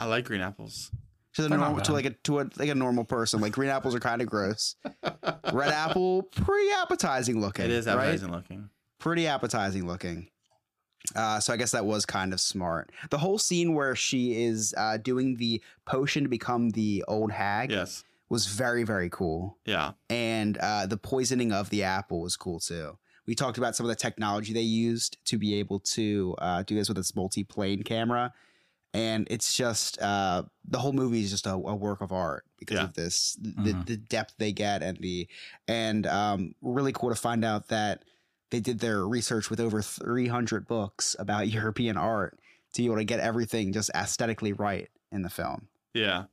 [0.00, 0.90] I like green apples.
[1.34, 3.70] To the They're normal, to like a to a like a normal person, like green
[3.70, 4.76] apples are kind of gross.
[5.52, 7.64] Red apple, pretty appetizing looking.
[7.64, 7.94] It is right?
[7.96, 8.70] appetizing looking.
[8.98, 10.28] pretty appetizing looking.
[11.16, 12.90] Uh, so I guess that was kind of smart.
[13.10, 17.70] The whole scene where she is uh, doing the potion to become the old hag
[17.70, 18.04] Yes.
[18.32, 19.92] Was very very cool, Yeah.
[20.08, 22.98] and uh, the poisoning of the apple was cool too.
[23.26, 26.74] We talked about some of the technology they used to be able to uh, do
[26.74, 28.32] this with this multi-plane camera,
[28.94, 32.76] and it's just uh, the whole movie is just a, a work of art because
[32.78, 32.84] Yeah.
[32.84, 33.86] of this the, Mhm.
[33.86, 35.28] the depth they get and the
[35.68, 38.04] and um, really cool to find out that
[38.50, 42.38] they did their research with over 300 books about European art
[42.74, 45.68] to be able to get everything just aesthetically right in the film.
[45.94, 46.24] Yeah.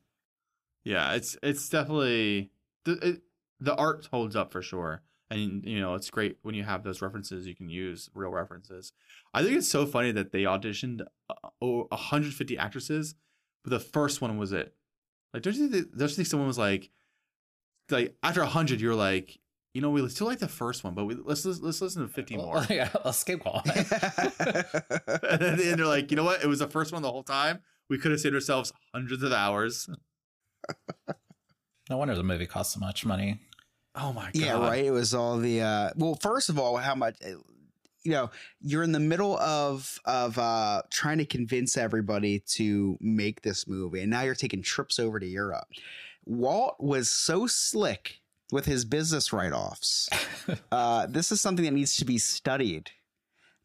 [0.89, 1.13] Yeah.
[1.13, 2.51] It's it's definitely
[2.85, 3.21] the it,
[3.59, 7.01] the art holds up for sure, and you know it's great when you have those
[7.01, 7.45] references.
[7.45, 8.93] You can use real references.
[9.33, 13.15] I think it's so funny that they auditioned uh, oh, 150 actresses,
[13.63, 14.73] but the first one was it.
[15.33, 15.95] Like, don't you think?
[15.95, 16.89] Don't you think someone was like,
[17.89, 19.37] like after 100, you're like,
[19.73, 22.07] you know, we still like the first one, but we let's let's, let's listen to
[22.07, 22.65] 50 more.
[22.69, 23.61] yeah, a skip call.
[23.65, 26.43] and then they're like, you know what?
[26.43, 27.59] It was the first one the whole time.
[27.89, 29.89] We could have saved ourselves hundreds of hours.
[31.89, 33.39] No wonder the movie cost so much money.
[33.95, 34.35] Oh my god.
[34.35, 34.85] Yeah, right.
[34.85, 37.31] It was all the uh well, first of all, how much uh,
[38.03, 43.41] you know, you're in the middle of of uh trying to convince everybody to make
[43.41, 45.67] this movie and now you're taking trips over to Europe.
[46.25, 48.19] Walt was so slick
[48.51, 50.09] with his business write-offs.
[50.71, 52.91] uh this is something that needs to be studied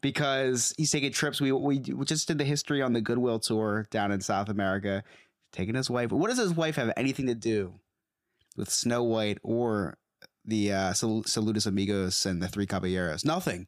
[0.05, 1.41] because he's taking trips.
[1.41, 5.03] We we, we just did the history on the Goodwill tour down in South America,
[5.55, 6.11] taking his wife.
[6.13, 7.75] What does his wife have anything to do
[8.57, 9.97] with Snow White or
[10.45, 13.25] the uh, Sal- Saludos Amigos and the Three Caballeros?
[13.25, 13.67] Nothing.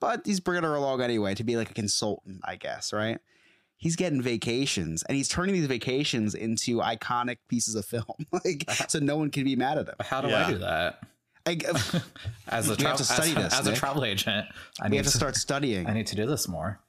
[0.00, 3.18] But he's bringing her along anyway to be like a consultant, I guess, right?
[3.76, 8.04] He's getting vacations and he's turning these vacations into iconic pieces of film,
[8.44, 9.94] like so no one can be mad at him.
[10.00, 10.46] How do Yeah.
[10.46, 11.00] I do that?
[11.46, 11.52] I,
[12.48, 14.46] As a, We have to study as, this, as a travel agent,
[14.80, 15.86] I we need have to start studying.
[15.86, 16.80] I need to do this more.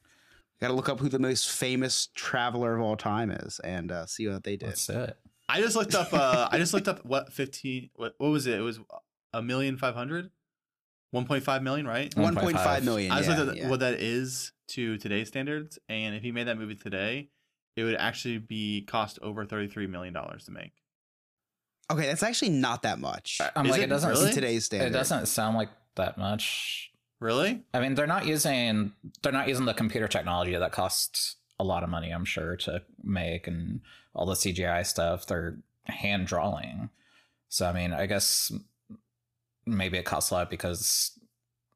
[0.62, 4.06] Got to look up who the most famous traveler of all time is and uh,
[4.06, 4.68] see what they did.
[4.68, 5.18] Let's it.
[5.50, 6.14] I just looked up.
[6.14, 7.90] Uh, I just looked up what fifteen.
[7.96, 8.60] What, what was it?
[8.60, 8.80] It was
[9.34, 10.30] a million five hundred.
[11.14, 12.16] 1.5 million, right?
[12.16, 13.12] One- 1.5 1.5 million.
[13.12, 13.70] I just yeah, looked at yeah.
[13.70, 17.28] what that is to today's standards, and if he made that movie today,
[17.76, 20.72] it would actually be cost over 33 million dollars to make.
[21.92, 23.40] Okay, that's actually not that much.
[23.56, 24.10] I'm Is like, it it doesn't.
[24.10, 24.30] really?
[24.30, 24.96] in today's standards.
[24.96, 26.91] It doesn't sound like that much.
[27.22, 27.62] Really?
[27.72, 28.92] I mean, they're not using
[29.22, 32.82] they're not using the computer technology that costs a lot of money, I'm sure, to
[33.04, 33.82] make and
[34.16, 35.28] all the CGI stuff.
[35.28, 36.90] They're hand drawing.
[37.48, 38.52] So I mean, I guess
[39.68, 41.12] maybe it costs a lot because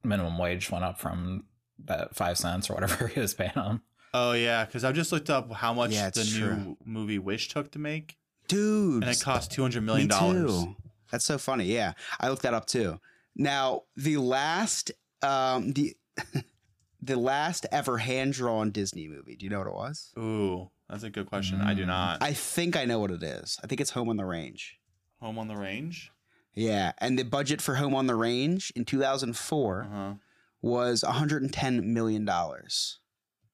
[0.03, 1.43] minimum wage went up from
[1.85, 3.83] that five cents or whatever he was paying them.
[4.15, 7.49] Oh yeah, because I just looked up how much Yeah, the it's new movie Wish
[7.49, 8.17] took to make,
[8.47, 9.03] Dude.
[9.03, 10.65] and it cost two hundred million dollars.
[11.11, 11.65] That's so funny.
[11.65, 11.93] Yeah.
[12.19, 12.99] I looked that up too.
[13.35, 14.91] Now, the last
[15.25, 15.95] um the
[17.01, 19.35] the last ever hand drawn Disney movie.
[19.35, 20.11] Do you know what it was?
[20.17, 21.61] Ooh, that's a good question.
[21.61, 21.87] I do Mm.
[21.87, 22.23] not.
[22.23, 23.57] I think I know what it is.
[23.63, 24.77] I think it's Home on the Range.
[25.21, 26.11] Home on the Range.
[26.53, 30.13] Yeah, and the budget for Home on the Range in 2004 Uh huh.
[30.61, 32.99] was 110 million dollars.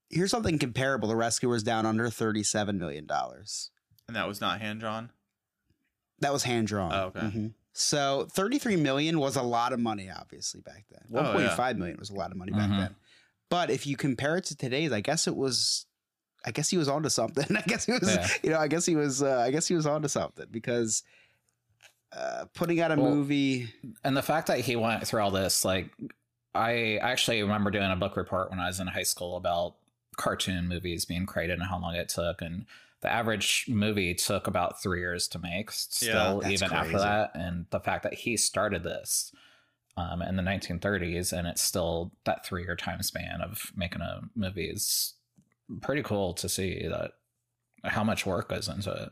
[0.09, 1.07] Here's something comparable.
[1.07, 3.72] The Rescuers Down Under 37 million dollars.
[4.07, 5.09] And that was not hand drawn.
[6.19, 6.93] That was hand drawn.
[6.93, 7.19] Oh, okay.
[7.22, 7.53] Mhm.
[7.74, 11.01] So 33 million was a lot of money, obviously back then.
[11.17, 12.78] Oh, 1.5 million was a lot of money back Mhm.
[12.80, 12.95] then.
[13.49, 15.86] But if you compare it to today's, I guess it was.
[16.43, 17.45] I guess he was onto something.
[17.55, 18.13] I guess he was.
[18.15, 18.28] Yeah.
[18.43, 19.22] You know, I guess he was.
[19.22, 21.03] Uh, I guess he was onto something because
[22.13, 23.69] uh, putting out a Well, movie.
[24.03, 25.89] And the fact that he went through all this, like,
[26.53, 29.76] I actually remember doing a book report when I was in high school about
[30.17, 32.41] cartoon movies being created and how long it took.
[32.41, 32.65] And
[33.02, 37.32] the average movie took about three years to make, still, That's even after that.
[37.34, 39.32] And the fact that he started this
[39.97, 44.22] um, in the 1930s and it's still that three year time span of making a
[44.36, 45.16] movie is
[45.82, 47.12] pretty cool to see that
[47.84, 49.10] how much work goes into it.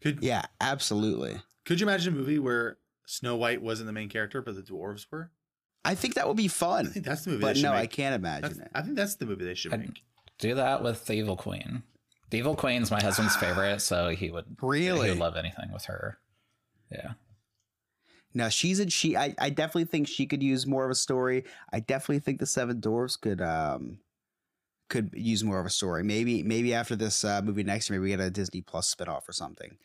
[0.00, 1.40] Could Yeah, absolutely.
[1.64, 5.06] Could you imagine a movie where Snow White wasn't the main character, but the dwarves
[5.10, 5.30] were?
[5.84, 6.70] I think that would be fun.
[6.70, 6.92] I fun.
[6.92, 7.40] think that's the movie.
[7.42, 8.70] But they should no, I can't imagine That's, it.
[8.74, 10.02] I think that's the movie they should I'd- make.
[10.38, 11.82] Do that with the Evil Queen.
[12.34, 15.10] Evil Queen's my husband's favorite, so he would He Really?
[15.10, 16.18] would love anything with her.
[16.90, 17.12] Yeah.
[18.34, 19.16] Now she's a she.
[19.16, 21.44] I, I definitely think she could use more of a story.
[21.72, 24.00] I definitely think the Seven Dwarfs could um
[24.88, 26.02] could use more of a story.
[26.02, 29.28] Maybe maybe after this uh, movie next year, maybe we get a Disney Plus spinoff
[29.28, 29.76] or something.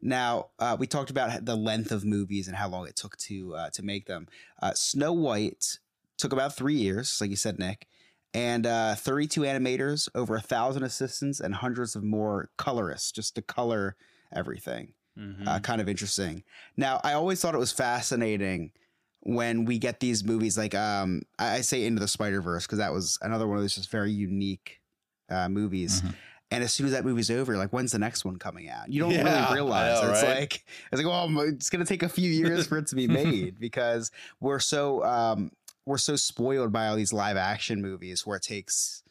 [0.00, 3.54] Now uh, we talked about the length of movies and how long it took to
[3.54, 4.26] uh, to make them.
[4.62, 5.78] Uh, Snow White
[6.16, 7.86] took about three years, like you said, Nick,
[8.34, 13.42] and uh, 32 animators, over a thousand assistants, and hundreds of more colorists just to
[13.42, 13.96] color
[14.32, 15.48] everything Mhm.
[15.48, 16.44] uh, kind of interesting.
[16.76, 18.72] Now, I always thought it was fascinating
[19.20, 22.78] when we get these movies like um, I, I say Into the Spider Verse because
[22.78, 24.80] that was another one of those just very unique
[25.28, 26.02] uh, movies.
[26.02, 26.14] Mhm.
[26.50, 28.90] And as soon as that movie's over, like when's the next one coming out?
[28.90, 30.00] You don't Yeah, really realize.
[30.02, 30.40] know, it's right?
[30.40, 33.58] like it's like, well, it's gonna take a few years for it to be made
[33.58, 34.10] because
[34.40, 35.50] we're so um,
[35.88, 39.02] we're so spoiled by all these live action movies where it takes,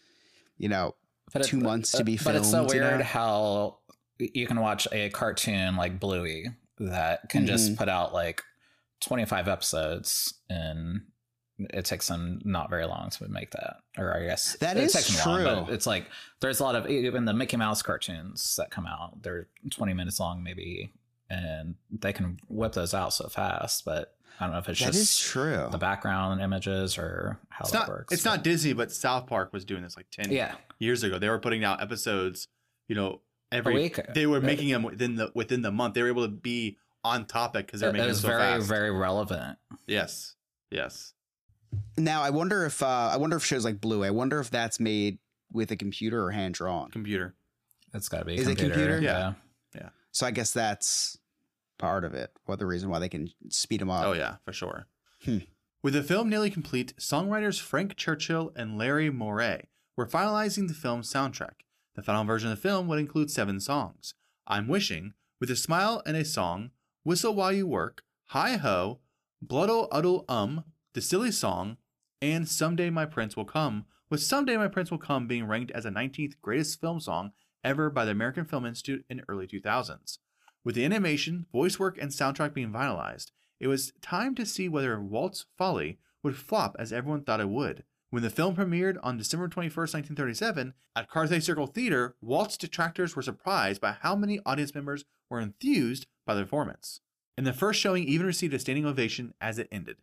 [0.58, 0.96] you know,
[1.34, 3.04] But two months to be But it's so filmed, you weird know?
[3.06, 3.78] how
[4.20, 7.76] you can watch a cartoon like Bluey that can just Mm-hmm.
[7.78, 8.42] put out like
[9.02, 11.02] 25 episodes and
[11.60, 13.78] it takes them not very long to make that.
[13.98, 15.74] Or I guess That it is them long, but true.
[15.74, 16.06] it's like
[16.40, 19.24] there's a lot of even the Mickey Mouse cartoons that come out.
[19.24, 20.92] They're 20 minutes long maybe
[21.30, 24.94] and they can whip those out so fast, but I don't know if it's that
[24.94, 25.68] just is true.
[25.72, 27.88] the background images or how It's that not.
[27.90, 28.14] works.
[28.14, 30.56] It's but- not Disney, but South Park was doing this like ten Yeah.
[30.80, 31.18] years ago.
[31.20, 32.48] They were putting out episodes.
[32.88, 33.22] You know,
[33.52, 34.00] every week.
[34.14, 35.94] They were making them within the within the month.
[35.94, 38.42] They were able to be on topic because they're making it them was so very,
[38.42, 38.68] fast.
[38.68, 39.58] very relevant.
[39.88, 40.36] yes,
[40.72, 41.14] yes.
[41.98, 44.04] Now I wonder if uh, I wonder if shows like Blue.
[44.04, 45.20] I wonder if that's made
[45.52, 46.90] with a computer or hand drawn.
[46.92, 47.36] Computer.
[47.92, 48.36] That's got to be.
[48.38, 49.00] Is it computer.
[49.02, 49.34] Yeah,
[49.76, 49.90] Yeah.
[50.12, 51.18] So I guess that's
[51.78, 52.32] part of it.
[52.46, 54.06] What the reason why they can speed them up?
[54.06, 54.88] Oh yeah, for sure.
[55.24, 55.40] Hmm.
[55.84, 61.12] With the film nearly complete, songwriters Frank Churchill and Larry Morey were finalizing the film's
[61.12, 61.62] soundtrack.
[61.96, 64.14] The final version of the film would include seven songs:
[64.46, 66.72] "I'm Wishing," "With a Smile and a Song,"
[67.04, 69.00] "Whistle While You Work," "Hi Ho,"
[69.42, 70.64] "Bluddle Uddle Um,"
[70.94, 71.78] "The Silly Song,"
[72.22, 75.84] and "Someday My Prince Will Come." With "Someday My Prince Will Come" being ranked as
[75.84, 80.20] the 19th greatest film song ever by the American Film Institute in early 2000s.
[80.68, 84.99] With the animation, voice work, and soundtrack being finalized, it was time to see whether
[84.99, 87.86] Walt's Folly would flop as everyone thought it would.
[88.09, 93.22] When the film premiered on December 21, 1937, at Carthay Circle Theater, Walt's detractors were
[93.22, 96.99] surprised by how many audience members were enthused by the performance.
[97.38, 99.95] And the first showing even received a standing ovation as it ended.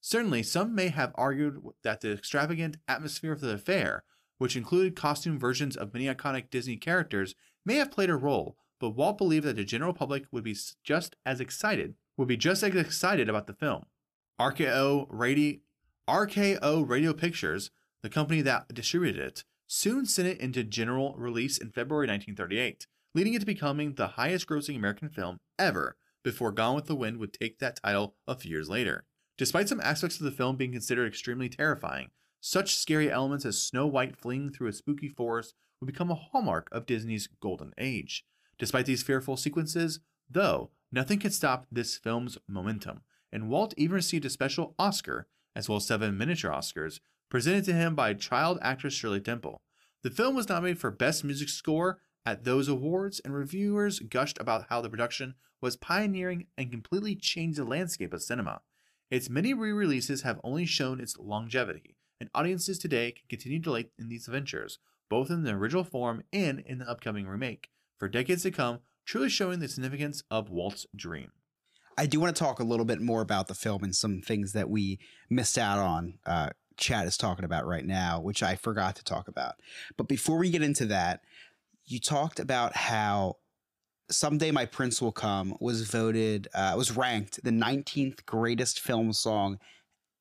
[0.00, 4.02] Certainly, some may have argued that the extravagant atmosphere of the affair,
[4.38, 8.90] which included costume versions of many iconic Disney characters, may have played a role, but
[8.90, 12.74] Walt believed that the general public would be just as excited, would be just as
[12.74, 13.86] excited about the film.
[14.40, 15.58] RKO Radio,
[16.08, 17.70] RKO Radio Pictures,
[18.02, 23.34] the company that distributed it, soon sent it into general release in February 1938, leading
[23.34, 27.32] it to becoming the highest grossing American film ever before Gone with the Wind would
[27.32, 29.04] take that title a few years later.
[29.36, 32.10] Despite some aspects of the film being considered extremely terrifying,
[32.40, 36.68] such scary elements as Snow White fleeing through a spooky forest would become a hallmark
[36.72, 38.24] of Disney's golden age.
[38.58, 43.02] Despite these fearful sequences, though, nothing can stop this film's momentum,
[43.32, 47.72] and Walt even received a special Oscar, as well as seven miniature Oscars, presented to
[47.72, 49.60] him by child actress Shirley Temple.
[50.02, 54.66] The film was nominated for Best Music Score at those awards, and reviewers gushed about
[54.68, 58.60] how the production was pioneering and completely changed the landscape of cinema.
[59.10, 63.64] Its many re releases have only shown its longevity, and audiences today can continue to
[63.64, 64.78] delight in these adventures,
[65.08, 69.28] both in the original form and in the upcoming remake, for decades to come, truly
[69.28, 71.32] showing the significance of Walt's dream.
[71.96, 74.52] I do want to talk a little bit more about the film and some things
[74.52, 76.18] that we missed out on.
[76.24, 79.54] Uh, Chad is talking about right now, which I forgot to talk about.
[79.96, 81.22] But before we get into that,
[81.86, 83.38] you talked about how
[84.10, 89.58] "Someday My Prince Will Come" was voted, uh, was ranked the 19th greatest film song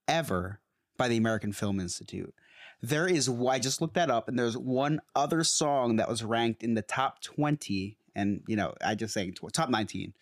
[0.07, 0.59] ever
[0.97, 2.33] by the American Film Institute.
[2.81, 6.61] There is, I just looked that up, and there's one other song that was ranked
[6.63, 10.13] in the top 20, and you know, I just saying top 19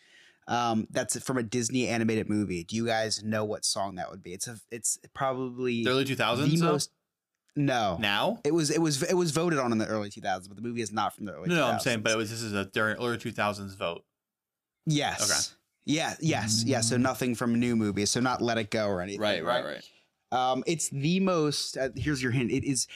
[0.48, 2.64] um, that's from a Disney animated movie.
[2.64, 4.34] Do you guys know what song that would be?
[4.34, 6.60] It's a it's probably The early 2000s?
[6.60, 6.92] the most
[7.56, 7.98] no.
[8.00, 8.40] now?
[8.44, 10.82] It was it was it was voted on in the early 2000s, but the movie
[10.82, 11.58] is not from the early No, 2000s.
[11.58, 14.04] no, I'm saying, but it was this is a during early 2000s vote.
[14.86, 15.30] yes.
[15.32, 15.60] Okay.
[15.88, 16.82] Yeah, yes, yeah.
[16.82, 18.10] So nothing from new movies.
[18.10, 19.22] So not Let It Go or anything.
[20.32, 21.78] Um, it's the most.
[21.78, 22.52] Uh, here's your hint.
[22.52, 22.88] It is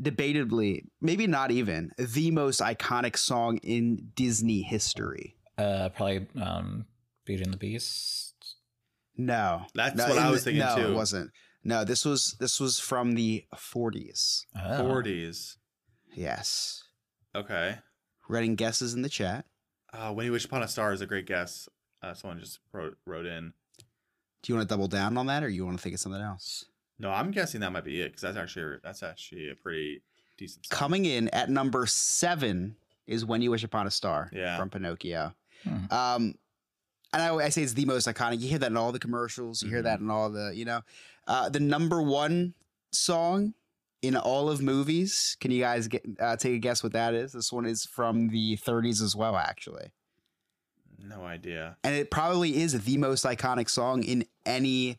[0.00, 5.36] debatably, maybe not even the most iconic song in Disney history.
[5.56, 6.86] Uh, probably um,
[7.24, 8.34] Beauty and the Beast.
[9.16, 10.92] No, That's no, what I in was the- thinking no, too.
[10.92, 11.30] it wasn't.
[11.64, 14.44] No, this was this was from the 40s.
[14.56, 14.84] Oh.
[14.84, 15.56] 40s.
[16.14, 16.84] Yes.
[17.34, 17.78] Okay.
[18.28, 19.44] Writing guesses in the chat.
[19.92, 21.68] Uh, when you wish upon a star is a great guess.
[22.00, 23.52] Uh, someone just wrote wrote in.
[24.48, 26.22] Do you want to double down on that, or you want to think of something
[26.22, 26.64] else?
[26.98, 30.00] No, I'm guessing that might be it because that's actually that's actually a pretty
[30.38, 30.64] decent.
[30.64, 30.74] Song.
[30.78, 32.74] Coming in at number seven
[33.06, 34.56] is "When You Wish Upon a Star" Yeah.
[34.56, 35.34] from Pinocchio.
[35.64, 35.92] Hmm.
[35.92, 36.34] Um,
[37.12, 38.40] and I, I say it's the most iconic.
[38.40, 39.62] You hear that in all the commercials.
[39.62, 39.84] You hear Mhm.
[39.84, 40.80] that in all the, you know,
[41.26, 42.54] uh, the number one
[42.90, 43.52] song
[44.00, 45.36] in all of movies.
[45.40, 47.32] Can you guys get uh, take a guess what that is?
[47.34, 49.90] This one is from the 30s as well, actually,
[50.98, 51.76] No idea.
[51.84, 54.98] and it probably is the most iconic song in any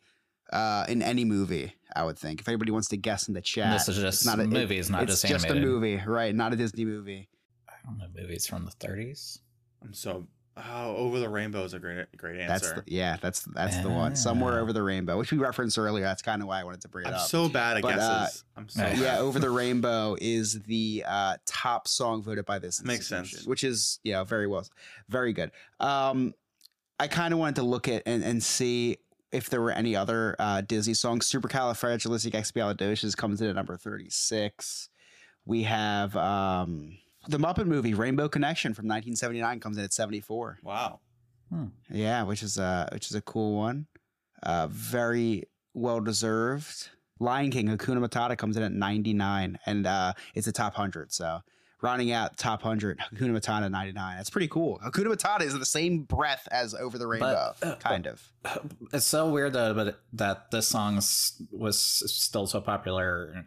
[0.53, 1.73] uh, in any movie.
[1.95, 2.39] I would think.
[2.41, 4.71] If anybody wants to guess in the chat, This is it's just not a, it-
[4.71, 5.63] it's not it's just just animated.
[5.67, 6.33] a movie, right?
[6.35, 7.27] Not a Disney movie.
[7.67, 9.39] I don't know movies from the 30s.
[9.83, 10.27] I'm so.
[10.71, 12.83] Oh, over the rainbow is a great great That's answer.
[12.85, 14.15] the, yeah, that's that's the one.
[14.15, 16.03] Somewhere over the rainbow, which we referenced earlier.
[16.03, 17.21] That's kind of why I wanted to bring it I'm up.
[17.27, 18.43] so bad at But, uh, guesses.
[18.57, 18.99] I'm so yeah, bad.
[18.99, 22.83] yeah, over the rainbow is the uh, top song voted by this.
[22.83, 23.45] Makes sense.
[23.45, 24.67] Which is yeah, very well,
[25.07, 25.51] very good.
[25.79, 26.33] Um,
[26.99, 28.97] I kind of wanted to look at and, and see
[29.31, 31.31] if there were any other uh, Disney songs.
[31.31, 34.89] Supercalifragilisticexpialidocious comes in at number thirty six.
[35.45, 36.97] We have um,
[37.27, 40.59] the Muppet movie Rainbow Connection from 1979 comes in at 74.
[40.63, 40.99] Wow.
[41.89, 43.87] Yeah, which is a which is a cool one.
[44.43, 45.43] Uh, very
[45.73, 46.89] well deserved.
[47.19, 51.11] Lion King Hakuna Matata comes in at 99 and uh, it's a top 100.
[51.11, 51.39] So
[51.81, 54.17] rounding out top 100, Hakuna Matata 99.
[54.17, 54.79] That's pretty cool.
[54.85, 58.21] Hakuna Matata is in the same breath as Over the Rainbow, uh, kind of.
[58.93, 60.95] It's so weird though, but that this song
[61.51, 63.45] was still so popular,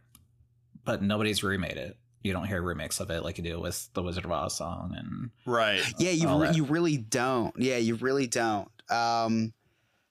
[0.84, 1.96] but nobody's remade it.
[2.22, 4.94] You don't hear remakes of it like you do with the Wizard of Oz song,
[4.96, 5.82] and Right.
[5.98, 7.54] Yeah, you re- you really don't.
[7.58, 8.68] Yeah, you really don't.
[8.90, 9.52] Um,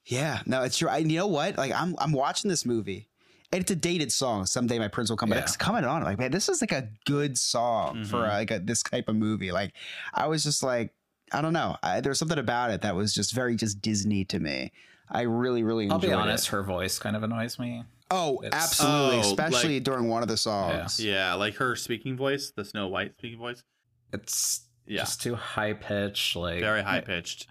[0.06, 0.90] yeah, no, it's true.
[0.90, 1.58] I, you know what?
[1.58, 3.08] Like I'm I'm watching this movie.
[3.54, 4.46] And it's a dated song.
[4.46, 5.28] Someday my prince will come.
[5.28, 5.42] But Yeah.
[5.44, 6.04] it's coming on.
[6.04, 8.30] Like, man, this is like a good song for Mhm.
[8.30, 9.52] uh, like a, this type of movie.
[9.52, 9.74] Like,
[10.14, 10.94] I was just like,
[11.34, 11.76] I don't know.
[11.84, 14.72] I, there was something about it that was just very just Disney to me.
[15.10, 15.90] I really, really.
[15.90, 16.52] I'll be honest, It.
[16.52, 17.84] her voice kind of annoys me.
[18.12, 21.00] Oh, It's- absolutely, Oh, especially like- during one of the songs.
[21.00, 23.64] Yeah, like her speaking voice, the Snow White speaking voice.
[24.14, 25.00] It's Yeah.
[25.02, 26.36] just too high pitched.
[26.36, 27.48] Like Very high pitched.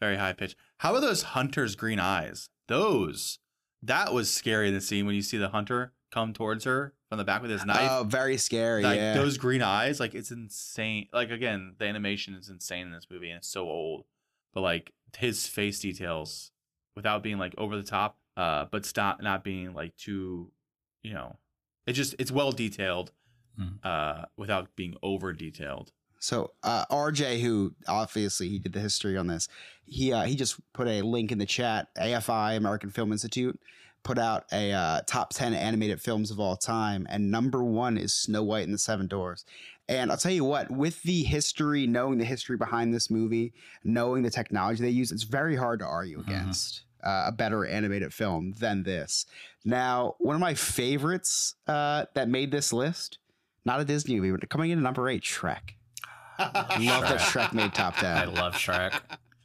[0.00, 0.56] Very high pitched.
[0.78, 2.50] How are those hunter's green eyes?
[2.68, 3.38] Those.
[3.82, 7.18] That was scary in the scene when you see the hunter come towards her from
[7.18, 7.90] the back with his knife.
[7.90, 8.82] Oh, very scary.
[8.82, 9.14] like yeah.
[9.14, 11.08] those green eyes, like it's insane.
[11.12, 14.04] Like again, the animation is insane in this movie and it's so old.
[14.52, 16.50] But like his face details
[16.96, 20.50] without being like over the top, uh, but stop not being like too,
[21.02, 21.36] you know,
[21.86, 23.12] it just it's well detailed,
[23.60, 23.78] Mm.
[23.84, 25.90] uh, without being over detailed.
[26.20, 29.48] So uh, RJ, who obviously he did the history on this,
[29.84, 31.88] he uh, he just put a link in the chat.
[31.96, 33.58] AFI American Film Institute
[34.04, 38.14] put out a uh, top 10 animated films of all time, and number one is
[38.14, 39.44] Snow White and the Seven Dwarfs.
[39.88, 44.22] And I'll tell you what, with the history, knowing the history behind this movie, knowing
[44.22, 46.26] the technology they use, it's very hard to argue Mhm.
[46.28, 49.26] against uh, a better animated film than this.
[49.64, 53.18] Now, one of my favorites uh, that made this list,
[53.64, 55.74] not a Disney movie, but coming in at number eight, Shrek.
[56.38, 58.16] Love that Shrek made top 10.
[58.16, 58.92] I love Shrek.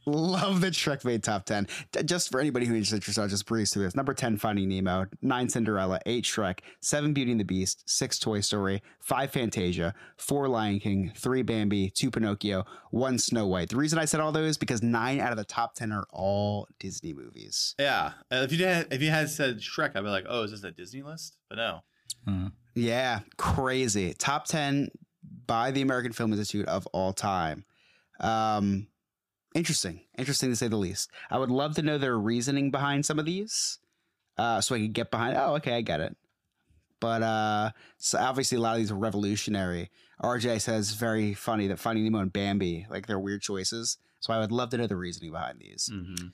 [0.05, 1.67] Love that Shrek made top 10.
[1.91, 3.95] D- Just for anybody who interested, I'll just breeze through this.
[3.95, 5.05] Number 10, Finding Nemo.
[5.21, 5.99] 9, Cinderella.
[6.05, 6.59] 8, Shrek.
[6.81, 7.83] 7, Beauty and the Beast.
[7.89, 8.81] 6, Toy Story.
[8.99, 9.93] 5, Fantasia.
[10.17, 11.11] 4, Lion King.
[11.15, 11.89] 3, Bambi.
[11.89, 12.65] 2, Pinocchio.
[12.91, 13.69] 1, Snow White.
[13.69, 16.05] The reason I said all those is because 9 out of the top 10 are
[16.11, 17.75] all Disney movies.
[17.79, 18.13] Yeah.
[18.31, 20.63] Uh, if you did, if you had said Shrek, I'd be like, oh, is this
[20.63, 21.37] a Disney list?
[21.49, 21.79] But no.
[22.27, 22.47] Hmm.
[22.75, 24.13] Yeah, crazy.
[24.13, 24.89] Top 10
[25.47, 27.65] by the American Film Institute of all time.
[28.19, 28.87] Um,
[29.53, 30.01] interesting.
[30.17, 31.09] Interesting to say the least.
[31.29, 33.79] I would love to know their reasoning behind some of these
[34.37, 36.15] uh, so I could get behind, oh, okay, I get it.
[36.99, 39.91] But uh, so obviously, a lot of these are revolutionary.
[40.21, 43.97] RJ says very funny that Finding Nemo and Bambi, like they're weird choices.
[44.21, 45.89] So I would love to know the reasoning behind these.
[45.91, 46.27] Mm-hmm.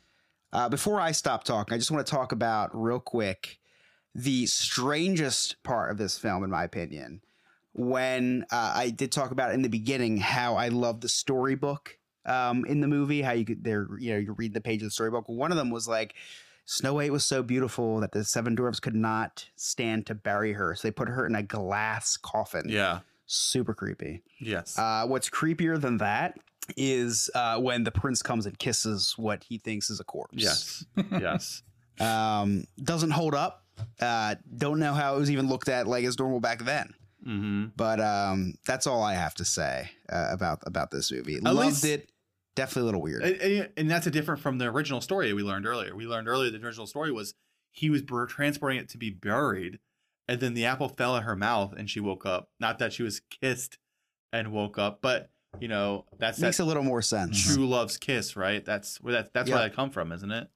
[0.54, 3.60] Uh, before I stop talking, I just want to talk about real quick
[4.14, 7.22] the strangest part of this film, in my opinion.
[7.74, 11.99] When uh, I did talk about in the beginning how I love the storybook
[12.30, 14.88] um, in the movie, how you could there, you know, you read the page of
[14.88, 15.28] the storybook.
[15.28, 16.14] One of them was like,
[16.66, 20.76] Snow White was so beautiful that the seven dwarfs could not stand to bury her,
[20.76, 22.66] so they put her in a glass coffin.
[22.68, 23.00] Yeah.
[23.26, 24.22] super creepy.
[24.40, 24.78] Yes.
[24.78, 26.38] Uh, what's creepier than that
[26.78, 30.36] is uh, when the prince comes and kisses what he thinks is a corpse.
[30.36, 30.86] yes.
[31.12, 31.64] yes.
[32.00, 33.66] Um, doesn't hold up.
[34.00, 36.94] Uh, don't know how it was even looked at like as normal back then.
[37.28, 37.66] Mm-hmm.
[37.76, 41.42] But um, that's all I have to say uh, about about this movie.
[41.42, 42.10] Loved least- it.
[42.60, 43.24] Definitely a little weird.
[43.24, 45.96] And, and- and that's a different from the original story we learned earlier.
[45.96, 47.34] We learned earlier the original story was
[47.72, 49.80] he was bur- transporting it to be buried,
[50.28, 52.50] and then the apple fell in her mouth and she woke up.
[52.60, 53.78] Not that she was kissed
[54.34, 55.30] and woke up, but
[55.60, 57.54] you know that's Makes that a little more sense.
[57.54, 58.64] true love's kiss, right?
[58.64, 59.68] That's where that that's where Yeah.
[59.70, 60.48] that come from, isn't it?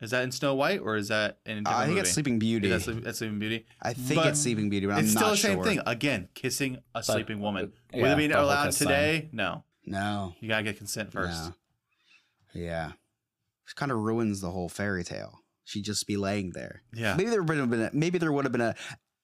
[0.00, 2.00] Is that in Snow White or is that in a Uh, I think movie?
[2.02, 2.68] it's Sleeping Beauty.
[2.68, 3.66] Yeah, that's, Sleep- that's Sleeping Beauty.
[3.82, 5.64] I think but it's Sleeping Beauty, but I'm it's still not the same sure.
[5.64, 5.80] thing.
[5.86, 7.72] Again, kissing a sleeping woman.
[7.92, 8.88] yeah, Would it be allowed kiss thing.
[8.88, 9.28] today?
[9.32, 9.64] No.
[9.90, 10.34] No.
[10.40, 11.44] You gotta get consent first.
[11.44, 11.52] No.
[12.54, 12.88] Yeah.
[13.68, 15.40] It kind of ruins the whole fairy tale.
[15.64, 16.82] She'd just be laying there.
[16.94, 17.14] Yeah.
[17.14, 18.74] Maybe there would have been a, maybe there would have been a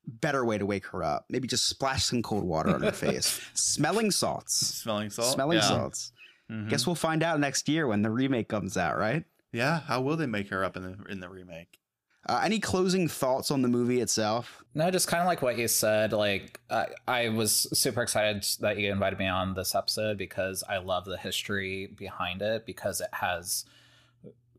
[0.06, 1.24] better way to wake her up.
[1.30, 3.40] Maybe just splash some cold water on her face.
[3.54, 4.54] Smelling salts.
[4.82, 5.32] Smelling salt.
[5.34, 5.64] Smelling yeah.
[5.68, 6.12] salts.
[6.52, 6.68] Mhm.
[6.68, 9.24] Guess we'll find out next year when the remake comes out, right?
[9.52, 11.78] Yeah, how will they make her up in the in the remake?
[12.26, 14.64] Uh, any closing thoughts on the movie itself?
[14.74, 16.12] No, just kind of like what you said.
[16.12, 20.78] Like, I, I was super excited that you invited me on this episode because I
[20.78, 23.66] love the history behind it because it has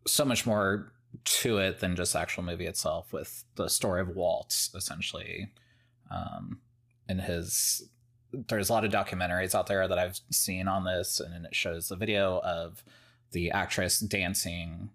[0.05, 0.93] so much more
[1.23, 3.11] to it than just the actual movie itself.
[3.11, 5.49] With the story of Walt, essentially,
[6.11, 6.59] um,
[7.09, 7.89] and his.
[8.31, 11.87] There's a lot of documentaries out there that I've seen on this, and it shows
[11.87, 12.83] the video of
[13.31, 14.89] the actress dancing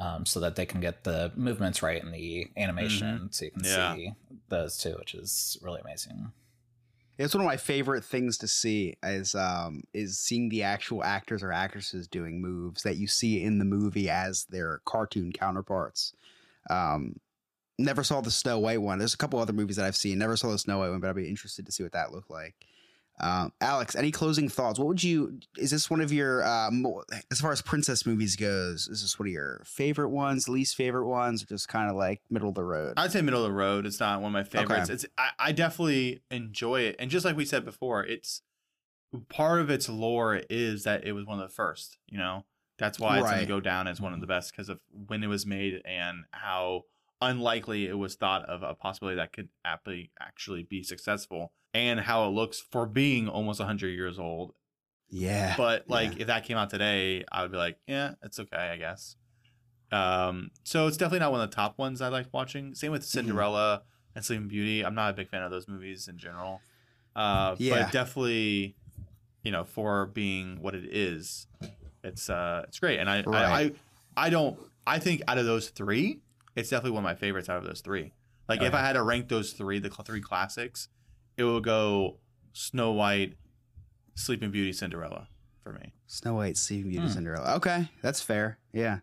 [0.00, 3.62] um, so that they can get the movements right in the animation so you can
[3.64, 3.94] Yeah.
[3.94, 4.12] see
[4.48, 6.32] those too which is really amazing
[7.18, 11.42] It's one of my favorite things to see is um is seeing the actual actors
[11.42, 16.14] or actresses doing moves that you see in the movie as their cartoon counterparts.
[16.70, 17.20] Um
[17.78, 18.98] never saw the Snow White one.
[18.98, 20.18] There's a couple other movies that I've seen.
[20.18, 22.30] Never saw the Snow White one, but I'd be interested to see what that looked
[22.30, 22.54] like.
[23.20, 24.78] Um, Alex, any closing thoughts?
[24.78, 25.40] What would you?
[25.58, 26.70] Is this one of your, uh,
[27.30, 28.88] as far as princess movies goes?
[28.88, 32.22] Is this one of your favorite ones, least favorite ones, or just kind of like
[32.30, 32.94] middle of the road?
[32.96, 33.86] I'd say middle of the road.
[33.86, 34.90] It's not one of my favorites.
[34.90, 34.94] Okay.
[34.94, 38.42] It's I, I definitely enjoy it, and just like we said before, it's
[39.28, 41.98] part of its lore is that it was one of the first.
[42.08, 42.44] You know,
[42.78, 45.22] that's why it's going to go down as one of the best because of when
[45.22, 46.84] it was made and how
[47.20, 52.26] unlikely it was thought of a possibility that could aptly actually be successful, and how
[52.26, 54.54] it looks for being almost 100 years old.
[55.08, 58.56] yeah, But like, if that came out today, I would be like, yeah, it's okay,
[58.56, 59.16] I guess.
[59.92, 62.74] Um, so it's definitely not one of the top ones I like watching.
[62.74, 63.82] Same with Cinderella
[64.14, 64.84] and Sleeping Beauty.
[64.84, 66.60] I'm not a big fan of those movies in general.
[67.16, 67.82] Uh, Yeah.
[67.84, 68.76] but definitely,
[69.42, 71.48] you know, for being what it is,
[72.04, 73.00] it's uh, it's great.
[73.00, 73.44] And I, Right.
[73.44, 73.72] I, I,
[74.26, 74.58] I don't.
[74.86, 76.20] I think out of those three,
[76.56, 78.12] it's definitely one of my favorites out of those three.
[78.48, 80.88] Like if I had to rank those three, the three classics,
[81.40, 82.18] it will go
[82.52, 83.32] Snow White,
[84.14, 85.26] Sleeping Beauty, Cinderella
[85.62, 85.94] for me.
[86.06, 87.12] Snow White, Sleeping Beauty, Hmm.
[87.12, 87.54] Cinderella.
[87.56, 88.58] Okay, that's fair.
[88.74, 88.98] Yeah,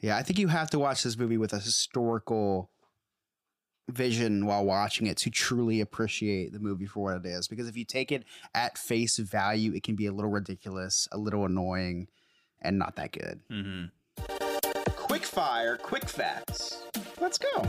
[0.00, 0.16] yeah.
[0.18, 2.70] I think you have to watch this movie with a historical
[3.88, 7.48] vision while watching it to truly appreciate the movie for what it is.
[7.48, 11.16] Because if you take it at face value, it can be a little ridiculous, a
[11.18, 12.08] little annoying,
[12.60, 13.40] and not that good.
[13.50, 14.90] Mm-hmm.
[14.96, 16.82] Quick fire, quick facts.
[17.20, 17.62] Let's go.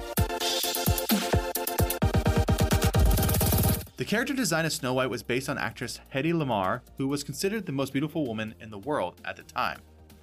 [4.05, 7.65] The character design of Snow White was based on actress Hedy Lamarr, who was considered
[7.65, 9.79] the most beautiful woman in the world at the time.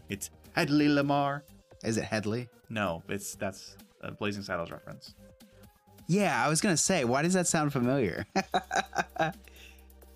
[0.09, 1.43] It's Hedley Lamarr.
[1.83, 2.49] Is it Headley?
[2.71, 5.17] No, it's that's a Blazing Saddles reference.
[6.07, 8.25] Yeah, I was gonna say, why does that sound familiar?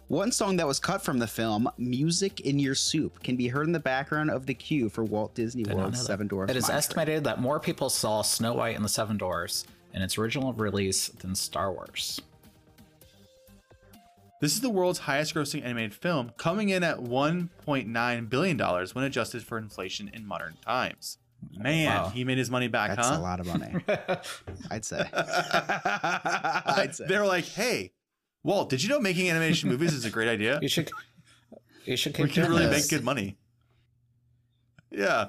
[0.07, 3.67] One song that was cut from the film, "Music in Your Soup," can be heard
[3.67, 6.07] in the background of the queue for Walt Disney World's.
[6.07, 6.53] Seven Dwarfs.
[6.53, 6.79] It is Mine Train.
[6.79, 11.09] estimated that more people saw Snow White and the Seven Dwarfs in its original release
[11.09, 12.21] than Star Wars.
[14.41, 19.43] This is the world's highest grossing animated film, coming in at $1.9 billion when adjusted
[19.45, 21.19] for inflation in modern times.
[21.57, 22.09] Man, Wow.
[22.11, 22.97] he made his money back, huh?
[22.97, 23.19] That's huh?
[23.19, 23.75] a lot of money.
[24.71, 25.09] I'd say.
[25.15, 27.07] I'd say.
[27.07, 27.93] They're like, hey,
[28.43, 30.59] Walt, did you know making animation movies is a great idea?
[30.61, 30.91] You should,
[31.85, 32.85] you should We can really this.
[32.85, 33.37] make good money.
[34.91, 35.27] Yeah.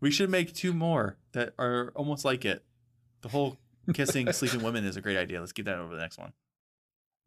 [0.00, 2.64] We should make two more that are almost like it.
[3.22, 3.58] The whole
[3.94, 5.40] kissing, sleeping women is a great idea.
[5.40, 6.32] Let's get that over the next one.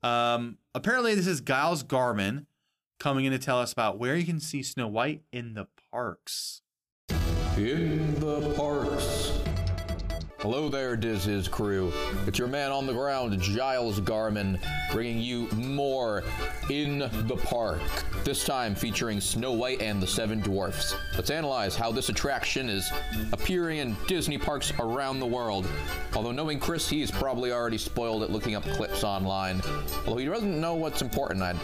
[0.06, 2.46] Um, apparently, this is Giles Garman
[3.00, 6.62] coming in to tell us about where you can see Snow White in the parks.
[7.58, 9.35] In the parks.
[10.46, 11.92] Hello there, Diz's crew.
[12.28, 14.60] It's your man on the ground, Giles Garman,
[14.92, 16.24] bringing you more
[16.70, 17.82] in the park.
[18.24, 20.96] This time featuring Snow White and the Seven Dwarfs.
[21.16, 22.88] Let's analyze how this attraction is
[23.34, 25.68] appearing in Disney parks around the world.
[26.16, 29.64] Although knowing Chris, he's probably already spoiled at looking up clips online.
[30.06, 31.58] Although he doesn't know what's important, I'd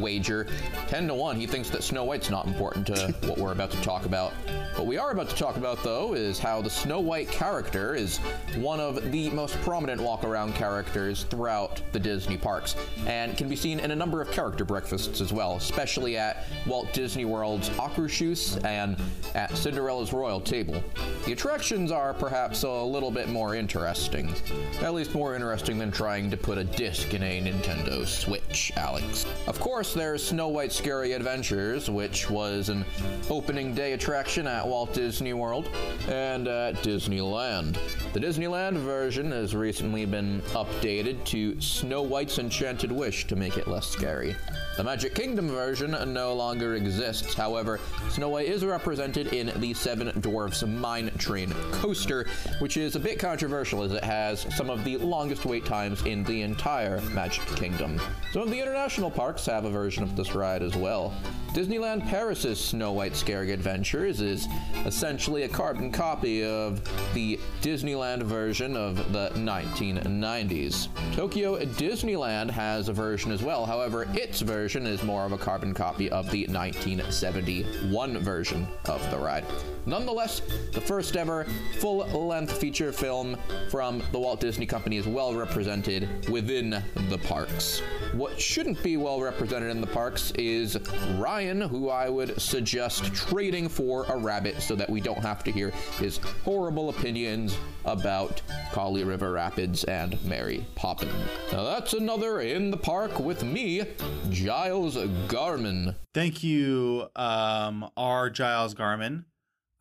[0.00, 0.46] wager.
[0.86, 3.82] 10 to 1, he thinks that Snow White's not important to what we're about to
[3.82, 4.32] talk about.
[4.76, 8.19] What we are about to talk about, though, is how the Snow White character is
[8.56, 13.56] one of the most prominent walk around characters throughout the Disney parks, and can be
[13.56, 18.62] seen in a number of character breakfasts as well, especially at Walt Disney World's Akershus
[18.64, 18.96] and
[19.34, 20.82] at Cinderella's Royal Table.
[21.26, 24.34] The attractions are perhaps a little bit more interesting,
[24.80, 29.26] at least more interesting than trying to put a disc in a Nintendo Switch, Alex.
[29.46, 32.84] Of course, there's Snow White's Scary Adventures, which was an
[33.28, 35.68] opening day attraction at Walt Disney World
[36.08, 37.78] and at Disneyland.
[38.12, 43.68] The Disneyland version has recently been updated to Snow White's Enchanted Wish to make it
[43.68, 44.34] less scary.
[44.76, 50.08] The Magic Kingdom version no longer exists, however, Snow White is represented in the Seven
[50.20, 52.26] Dwarfs Mine Train coaster,
[52.58, 56.24] which is a bit controversial as it has some of the longest wait times in
[56.24, 58.00] the entire Magic Kingdom.
[58.32, 61.14] Some of the international parks have a version of this ride as well.
[61.52, 64.46] Disneyland Paris's Snow White Scary Adventures is
[64.86, 66.80] essentially a carbon copy of
[67.12, 70.86] the Disneyland version of the 1990s.
[71.16, 75.74] Tokyo Disneyland has a version as well, however, its version is more of a carbon
[75.74, 79.44] copy of the 1971 version of the ride.
[79.86, 80.42] Nonetheless,
[80.72, 81.46] the first ever
[81.80, 83.36] full length feature film
[83.70, 87.82] from the Walt Disney Company is well represented within the parks.
[88.12, 90.78] What shouldn't be well represented in the parks is
[91.16, 95.50] Ryan, who I would suggest trading for a rabbit so that we don't have to
[95.50, 101.12] hear his horrible opinions about Kali River Rapids and Mary Poppins.
[101.50, 103.84] Now that's another in the park with me,
[104.28, 105.96] Giles Garman.
[106.12, 108.28] Thank you, um, R.
[108.28, 109.24] Giles Garman,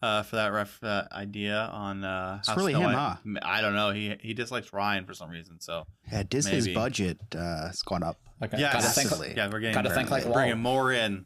[0.01, 2.05] uh, for that ref uh, idea on.
[2.05, 3.39] Uh, It's how really Snow him, White- huh?
[3.41, 3.91] I don't know.
[3.91, 5.59] He he dislikes Ryan for some reason.
[5.59, 6.75] So Yeah, Disney's Maybe.
[6.75, 8.17] budget uh, has gone up.
[8.41, 8.57] Okay.
[8.57, 11.25] yeah, gotta think, yeah, we're getting gotta think like bringing more in.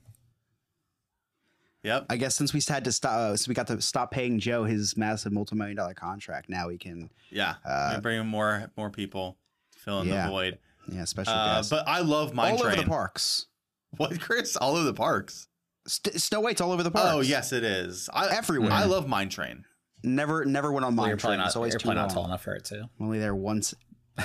[1.84, 2.06] Yep.
[2.10, 4.64] I guess since we had to stop, uh, so we got to stop paying Joe
[4.64, 6.50] his massive multi-million dollar contract.
[6.50, 7.56] Now we can, Yeah.
[7.66, 9.38] Uh, we're bringing more more people
[9.74, 10.26] to fill in yeah.
[10.26, 10.60] the void.
[10.88, 11.70] yeah, special Uh, guest.
[11.70, 12.74] but I love Mine all Train.
[12.74, 13.48] over the parks.
[13.98, 14.56] What, Chris?
[14.56, 15.48] All over the parks.
[15.86, 17.10] St- Snow White's all over the parks.
[17.12, 18.10] Oh yes, it is.
[18.12, 18.72] I, Everywhere.
[18.72, 19.66] I love Mine Train.
[20.04, 21.40] Never, never went on Well, mine you're probably train.
[21.42, 22.08] not, It's always you're too probably long.
[22.08, 22.82] not tall enough for it too.
[23.00, 23.74] I'm only there once.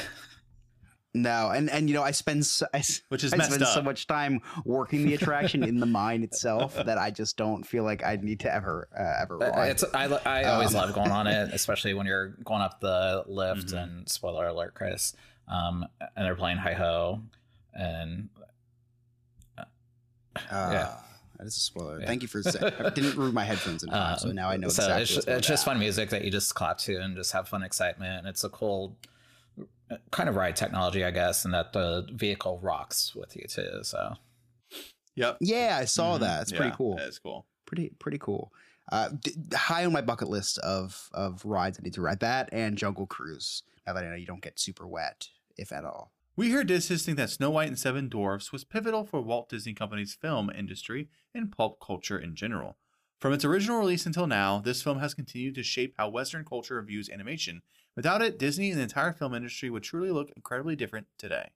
[1.22, 3.66] no, and and you know I spend so, I, s- Which is I messed spend
[3.68, 7.84] so much time working the attraction in the mine itself that I just don't feel
[7.84, 9.70] like I need to ever uh, ever Uh, ride.
[9.70, 13.24] It's I, I always Um, love going on it, especially when you're going up the
[13.26, 13.68] lift.
[13.68, 13.82] Mhm.
[13.82, 15.14] And spoiler alert, Chris.
[15.48, 17.20] Um, and they're playing hi ho,
[17.74, 18.28] and
[19.56, 19.64] Uh,
[20.50, 20.94] yeah.
[21.38, 22.00] That is a spoiler.
[22.00, 22.06] Yeah.
[22.06, 22.72] Thank you for saying.
[22.80, 25.02] I didn't remove my headphones in time, uh, so now I know So exactly.
[25.02, 27.48] it's, what's just, it's just fun music that you just clap to and just have
[27.48, 28.18] fun excitement.
[28.20, 29.10] And it's a cool uh,
[30.10, 33.80] kind of ride technology, I guess, and that the vehicle rocks with you too.
[33.82, 34.14] So
[35.14, 35.38] Yep.
[35.40, 36.20] Yeah, I saw Mhm.
[36.20, 36.42] that.
[36.42, 36.98] It's Yeah, pretty cool.
[36.98, 37.46] It's cool.
[37.66, 38.52] Pretty pretty cool.
[38.90, 42.20] Uh, d- high on my bucket list of of rides I need to ride.
[42.20, 43.62] That and Jungle Cruise.
[43.86, 46.12] Now that I know you don't get super wet, if at all.
[46.36, 49.74] We hear Disney think that Snow White and Seven Dwarfs was pivotal for Walt Disney
[49.74, 52.76] Company's film industry and pulp culture in general.
[53.18, 56.80] From its original release until now, this film has continued to shape how Western culture
[56.80, 57.62] views animation.
[57.98, 61.48] Without it, Disney and the entire film industry would truly look incredibly different today.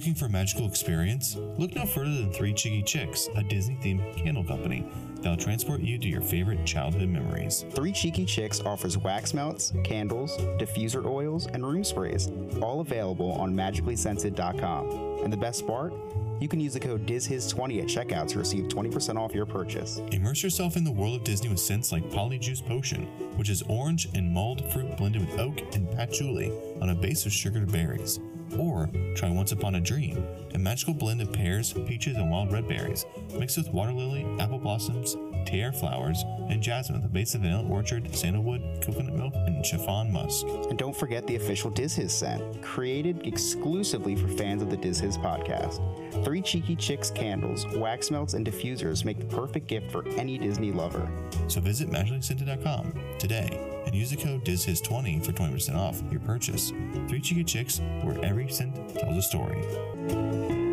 [0.00, 1.36] Looking for a magical experience?
[1.58, 4.86] Look no further than Three Cheeky Chicks, a Disney themed candle company
[5.16, 7.66] that'll transport you to your favorite childhood memories.
[7.72, 12.30] Three Cheeky Chicks offers wax melts, candles, diffuser oils, and room sprays,
[12.62, 15.20] all available on magicallyscented.com.
[15.22, 15.92] And the best part?
[16.40, 20.00] You can use the code DizHiz20 at checkout to receive 20% off your purchase.
[20.12, 23.02] Immerse yourself in the world of Disney with scents like Polyjuice Potion,
[23.36, 27.34] which is orange and mulled fruit blended with oak and patchouli on a base of
[27.34, 28.18] sugared berries.
[28.58, 30.24] Or try Once Upon a Dream,
[30.54, 33.06] a magical blend of pears, peaches, and wild red berries,
[33.38, 38.14] mixed with water lily, apple blossoms, tiare flowers, and jasmine a base of vanilla orchard,
[38.14, 40.46] sandalwood, coconut milk, and chiffon musk.
[40.68, 45.00] And don't forget the official Diz Hiz scent, created exclusively for fans of the Diz
[45.00, 45.80] Hiz podcast.
[46.24, 50.72] Three Cheeky Chicks candles, wax melts, and diffusers make the perfect gift for any Disney
[50.72, 51.10] lover.
[51.48, 56.72] So visit magicallyscented.com today and use the code DizHiz20 for 20% off your purchase.
[57.08, 60.69] Three Cheeky Chicks, where every scent tells a story.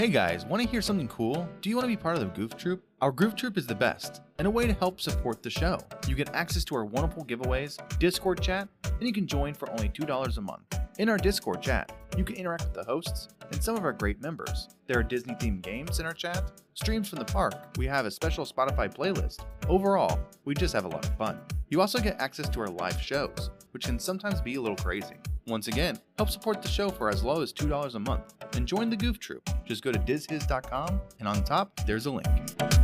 [0.00, 1.46] Hey guys, want to hear something cool?
[1.60, 2.82] Do you want to be part of the Goof Troop?
[3.02, 5.78] Our Goof Troop is the best, and a way to help support the show.
[6.08, 9.90] You get access to our wonderful giveaways, Discord chat, and you can join for only
[9.90, 10.80] $2 a month.
[10.98, 14.22] In our Discord chat, you can interact with the hosts and some of our great
[14.22, 14.68] members.
[14.86, 18.10] There are Disney themed games in our chat, streams from the park, we have a
[18.10, 19.44] special Spotify playlist.
[19.68, 21.38] Overall, we just have a lot of fun.
[21.68, 25.16] You also get access to our live shows, which can sometimes be a little crazy.
[25.48, 28.88] Once again, help support the show for as low as $2 a month and join
[28.88, 29.50] the Goof Troop.
[29.66, 32.79] Just go to dizhiz.com and on top, there's a link.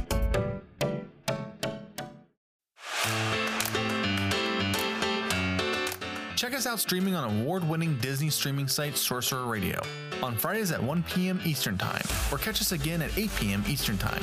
[6.47, 9.83] Check us out streaming on award winning Disney streaming site Sorcerer Radio
[10.23, 11.41] on Fridays at 1 p.m.
[11.45, 13.65] Eastern Time, or catch us again at 8 p.m.
[13.67, 14.23] Eastern Time.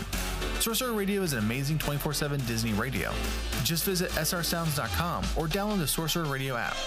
[0.62, 3.12] Sorcerer Radio is an amazing 24 7 Disney radio.
[3.66, 6.78] Just visit srsounds.com or download the Sorcerer Radio app.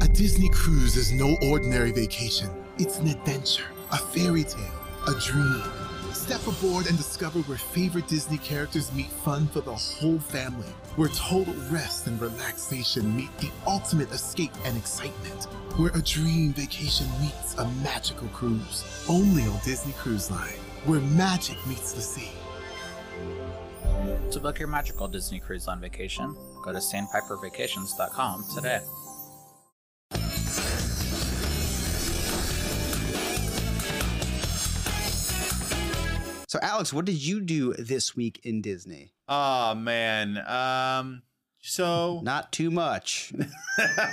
[0.00, 2.48] A Disney cruise is no ordinary vacation.
[2.78, 4.70] It's an adventure, a fairy tale,
[5.08, 5.87] a dream.
[6.18, 10.66] Step aboard and discover where favorite Disney characters meet fun for the whole family,
[10.96, 15.44] where total rest and relaxation meet the ultimate escape and excitement,
[15.78, 19.06] where a dream vacation meets a magical cruise.
[19.08, 22.32] Only on Disney Cruise Line, where magic meets the sea.
[24.32, 28.80] To book your magical Disney cruise on vacation, go to sandpipervacations.com today.
[36.48, 39.12] So, Alex, what did you do this week in Disney?
[39.28, 40.38] Oh man.
[40.48, 41.22] Um
[41.60, 43.34] so Not too much.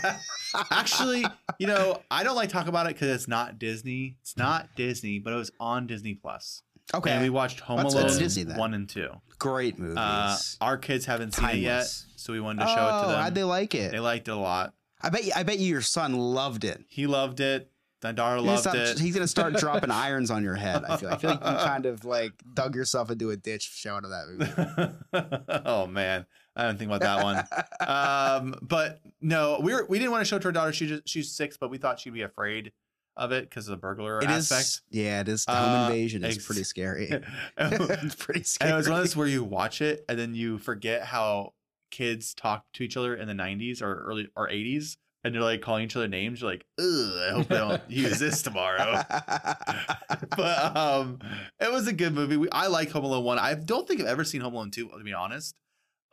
[0.72, 1.26] actually,
[1.60, 4.18] you know, I don't like talk about it because it's not Disney.
[4.22, 6.64] It's not Disney, but it was on Disney Plus.
[6.94, 7.12] Okay.
[7.12, 8.58] And we watched Home That's- Alone Disney then.
[8.58, 9.10] one and two.
[9.40, 9.98] Great movies.
[9.98, 11.86] Uh, our kids haven't seen it yet,
[12.18, 13.22] so we wanted to oh, show it to them.
[13.22, 13.92] how'd they like it?
[13.92, 14.74] They liked it a lot.
[15.02, 16.84] I bet you, I bet you your son loved it.
[16.90, 17.72] He loved it.
[18.06, 19.00] My daughter He's gonna loved stop- it.
[19.00, 20.84] He's gonna start dropping irons on your head.
[20.88, 24.04] I feel, I feel like you kind of like dug yourself into a ditch showing
[24.04, 25.62] that movie.
[25.66, 26.26] oh man,
[26.56, 27.44] I didn't think about that one.
[27.88, 30.72] um, but no, we were we didn't want to show it to our daughter.
[30.74, 32.72] She just she's six, but we thought she'd be afraid
[33.18, 34.82] of it because of the burglar It is, aspect.
[34.92, 35.46] yeah, it is.
[35.48, 37.10] Home Uh, invasion is ex- pretty scary.
[37.58, 38.72] and it's pretty scary.
[38.72, 41.54] it was one of those where you watch it and then you forget how
[41.92, 45.60] kids talk to each other in the 90s or early or 80s and they're like
[45.62, 49.02] calling each other names you're like Ugh, i hope they don't use this tomorrow.
[50.38, 51.20] But um
[51.60, 52.38] it was a good movie.
[52.38, 54.90] We, i like home alone 1 i don't think i've ever seen home alone 2
[54.98, 55.56] to be honest.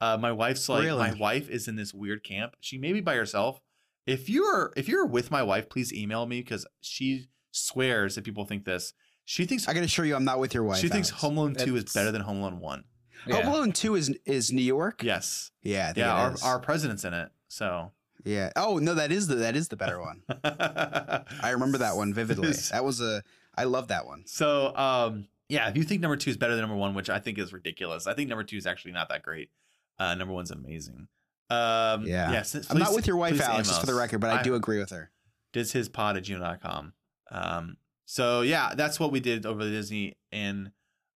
[0.00, 0.98] Uh my wife's like Really?
[0.98, 2.56] my wife is in this weird camp.
[2.60, 3.60] She may be by herself.
[4.06, 8.44] If you're if you're with my wife please email me because she swears that people
[8.46, 8.94] think this.
[9.24, 10.78] She thinks I can assure you, I'm not with your wife.
[10.80, 12.84] she thinks home alone 2 is better than home alone 1
[13.30, 15.02] Home Alone Two is is New York.
[15.04, 15.52] yes.
[15.62, 17.92] Yeah, yeah our, our president's in it so
[18.24, 18.50] yeah.
[18.56, 20.22] Oh no, that is the that is the better one.
[20.44, 22.52] I remember that one vividly.
[22.72, 23.22] That was a.
[23.54, 24.22] I love that one.
[24.26, 27.18] So, um, yeah, if you think number two is better than number one, which I
[27.18, 29.50] think is ridiculous, I think number two is actually not that great.
[29.98, 31.08] Uh, number one's amazing.
[31.50, 32.32] Um, Yeah.
[32.32, 34.78] yes, I'm not with your wife, Alex, just for the record, but I, do agree
[34.78, 35.10] with her.
[35.52, 36.94] Diz Hiz pod at gmail.com.
[37.30, 40.72] Um, so yeah, that's what we did over the Disney in,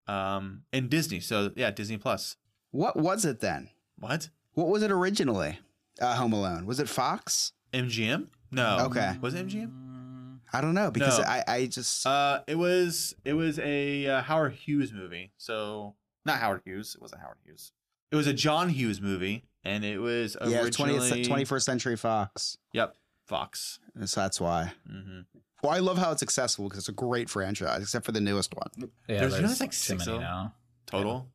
[0.08, 1.20] um, in Disney.
[1.20, 2.38] So yeah, Disney Plus.
[2.72, 3.70] What was it then?
[4.00, 4.30] What?
[4.54, 5.60] What was it originally?
[6.02, 6.66] Uh, Home Alone.
[6.66, 7.54] Was it Fox?
[7.74, 8.28] MGM?
[8.52, 8.78] No.
[8.88, 9.16] Okay.
[9.22, 10.40] Was it MGM?
[10.56, 11.26] I don't know because No.
[11.26, 15.32] I I just Uh, it was it was a uh, Howard Hughes movie.
[15.38, 16.94] So Not Howard Hughes.
[16.96, 17.72] It wasn't Howard Hughes.
[18.12, 22.58] It was a John Hughes movie, and it was Yeah, originally 20th, 21st Century Fox.
[22.74, 23.80] Yep, Fox.
[24.06, 24.74] So that's why.
[24.88, 25.22] hmm
[25.64, 28.54] Well, I love how it's accessible because it's a great franchise, except for the newest
[28.56, 28.68] one.
[28.78, 30.30] Yeah, There's- there's, there's like too six many of them.
[30.30, 30.54] now.
[30.86, 31.28] Total.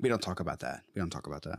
[0.00, 0.82] We don't talk about that.
[0.94, 1.58] We don't talk about that.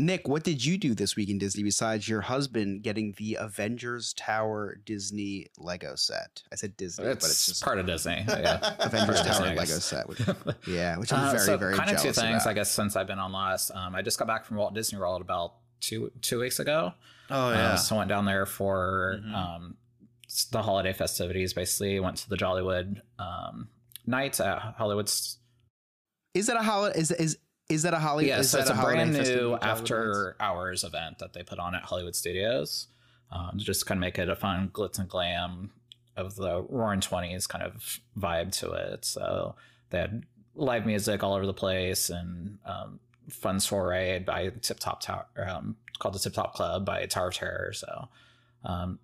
[0.00, 4.14] Nick, what did you do this week in Disney besides your husband getting the Avengers
[4.14, 6.42] Tower Disney Lego set?
[6.50, 8.24] I said Disney, but it's just part of Disney.
[8.26, 8.74] Yeah.
[8.80, 10.08] Avengers Tower Disney, Lego set.
[10.08, 10.20] Which,
[10.66, 12.46] yeah, which I'm Uh, very, so very kind of two things, about.
[12.46, 13.70] I guess, since I've been on last.
[13.72, 16.94] Um, I just got back from Walt Disney World about two two weeks ago.
[17.30, 17.74] Oh Uh, yeah.
[17.76, 19.34] so I went down there for Mhm.
[19.34, 19.76] um,
[20.50, 21.52] the holiday festivities.
[21.52, 23.68] Basically, went to the Jollywood um,
[24.06, 25.36] night at Hollywood's.
[26.32, 26.98] Is that a holiday?
[26.98, 27.36] Is is
[27.70, 28.28] is that a Hollywood?
[28.28, 31.74] yeah, so that it's a holiday brand new after hours event that they put on
[31.74, 32.88] at Hollywood Studios.
[33.32, 35.70] Um, to just kind of make it a fun glitz and glam
[36.16, 39.04] of the Roaring Twenties kind of vibe to it.
[39.04, 39.54] So
[39.90, 40.24] they had
[40.56, 42.98] live music all over the place and um,
[43.28, 47.34] fun soiree by Tip Top Tower, um, called the Tip Top Club by Tower of
[47.34, 47.72] Terror.
[47.72, 48.08] So
[48.64, 48.98] um,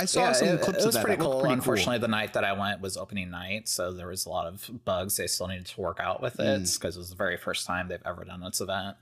[0.00, 1.04] I saw some it, clips it of was that.
[1.04, 1.40] pretty That looked cool.
[1.42, 4.46] pretty Unfortunately, the night that I went was opening night, so there was a lot
[4.46, 6.74] of bugs they still needed to work out with it Mm.
[6.78, 8.96] because it was the very first time they've ever done this event.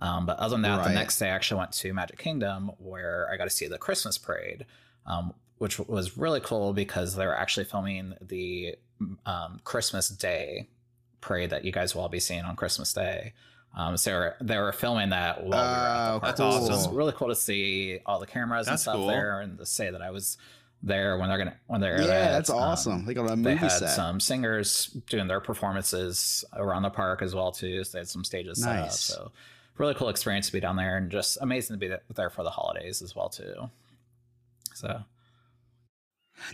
[0.00, 0.88] Um, but other than that, Right.
[0.88, 3.78] the next day I actually went to Magic Kingdom where I got to see the
[3.78, 4.66] Christmas parade,
[5.06, 8.76] um, which was really cool because they were actually filming the
[9.26, 10.68] um, Christmas Day
[11.20, 13.32] parade that you guys will all be seeing on Christmas Day.
[13.74, 16.22] Um, so they were, filming that while we were at Oh, the park.
[16.22, 16.94] That's So it was awesome.
[16.94, 19.06] really cool to see all the cameras and stuff cool.
[19.06, 20.36] there, and to say that I was
[20.82, 23.06] there when they're gonna when they're Yeah, at, that's um, awesome.
[23.06, 23.90] Like on a they movie had set.
[23.90, 27.82] some singers doing their performances around the park as well too.
[27.84, 28.90] So they had some stages set up.
[28.92, 29.32] So
[29.78, 32.50] really cool experience to be down there, and just amazing to be there for the
[32.50, 33.70] holidays as well too.
[34.74, 35.02] So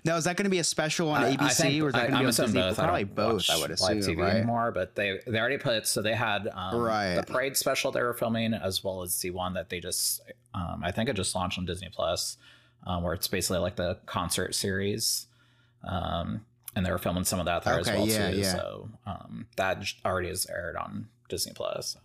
[0.04, 2.12] Now, is that going to be a special on ABC think- or is that going
[2.12, 2.60] to be on Disney?
[2.60, 2.78] both.
[2.78, 4.36] I Probably both, I would live assume, TV right?
[4.36, 7.14] anymore, but they they already put so they had um, Right.
[7.16, 10.20] the parade special they were filming as well as the one that they just
[10.54, 12.36] um, I think it just launched on Disney Plus,
[12.86, 15.26] um, where it's basically like the concert series,
[15.84, 18.36] um, and they were filming some of that there as well yeah, too.
[18.38, 18.52] yeah.
[18.52, 21.96] So um, that already is aired on Disney Plus.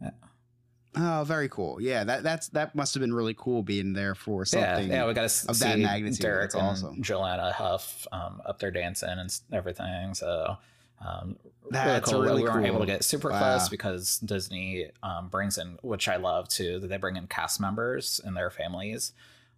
[0.00, 0.10] So.
[0.96, 1.80] Oh, very cool.
[1.80, 4.88] Yeah, that that's that must have been really cool being there for something.
[4.88, 6.20] Yeah, yeah, we got to of see that magnitude.
[6.20, 7.02] Derek That's and awesome.
[7.02, 10.14] Julianne Hough um, up there dancing and everything.
[10.14, 10.56] So
[11.00, 11.36] um,
[11.70, 12.22] That's really cool.
[12.22, 13.38] really we weren't able to get super Wow.
[13.38, 17.60] close because Disney um, brings in, which I love too, that they bring in cast
[17.60, 19.12] members and their families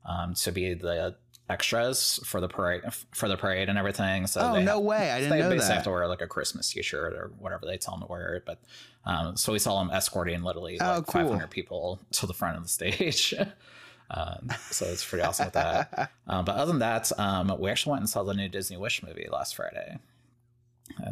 [0.05, 1.17] um, to be the
[1.51, 2.83] extras for the parade
[3.13, 4.27] for the parade and everything.
[4.27, 5.11] So oh no have- way!
[5.11, 5.37] I didn't know.
[5.37, 8.07] they know basically have to wear like a Christmas T-shirt or whatever they tell them
[8.07, 8.43] to wear.
[8.47, 8.61] But
[9.05, 11.23] um, so we saw them escorting literally Oh, like cool.
[11.23, 13.35] 500 people to the front of the stage.
[14.11, 16.11] um, so it's pretty awesome with that.
[16.29, 19.03] Um, but other than that, um, we actually went and saw the new Disney Wish
[19.03, 19.99] movie last Friday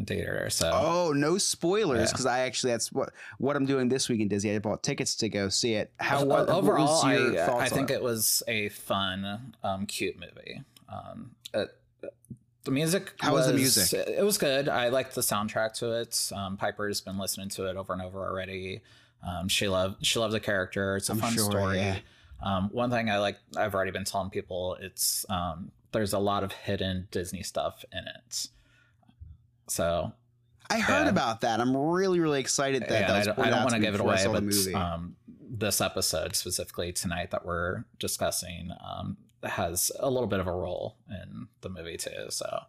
[0.06, 0.48] theater.
[0.50, 2.12] So Oh, no spoilers Yeah.
[2.12, 4.54] because I actually that's what what I'm doing this week in Disney.
[4.54, 5.92] I bought tickets to go see it.
[5.98, 9.54] How O- what, overall, what was your I, I think on it was a fun,
[9.62, 10.62] um, cute movie.
[10.88, 11.68] Um, it,
[12.64, 13.14] the music.
[13.20, 13.92] How was the music?
[14.08, 14.68] It was good.
[14.68, 16.30] I liked the soundtrack to it.
[16.34, 18.82] Um, Piper's been listening to it over and over already.
[19.26, 20.96] Um, she loved she loved the character.
[20.96, 21.78] It's a I'm fun sure, story.
[21.78, 21.98] yeah.
[22.42, 26.42] Um, one thing I like, I've already been telling people, it's um, there's a lot
[26.42, 28.46] of hidden Disney stuff in it.
[29.70, 30.12] So
[30.68, 31.10] I heard yeah.
[31.10, 31.60] about that.
[31.60, 34.00] I'm really really excited that yeah, that I don't, I don't want to give it
[34.00, 35.16] away, but um,
[35.50, 40.96] this episode specifically tonight that we're discussing um, has a little bit of a role
[41.10, 42.26] in the movie too.
[42.28, 42.60] So,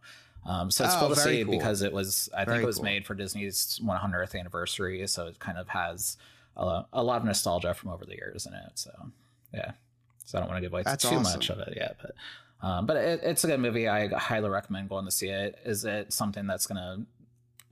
[0.46, 1.58] um, so it's Oh, cool to see cool.
[1.58, 2.86] because it was I Very think it was cool.
[2.86, 6.18] made for Disney's 100th anniversary, so it kind of has
[6.58, 8.72] a, a lot of nostalgia from over the years in it.
[8.76, 8.92] So,
[9.54, 9.72] yeah.
[10.26, 11.24] So I don't want to give away That's too awesome.
[11.40, 12.12] much of it yet, but.
[12.62, 13.88] Um, but it, it's a good movie.
[13.88, 15.58] I highly recommend going to see it.
[15.66, 17.06] Is it something that's gonna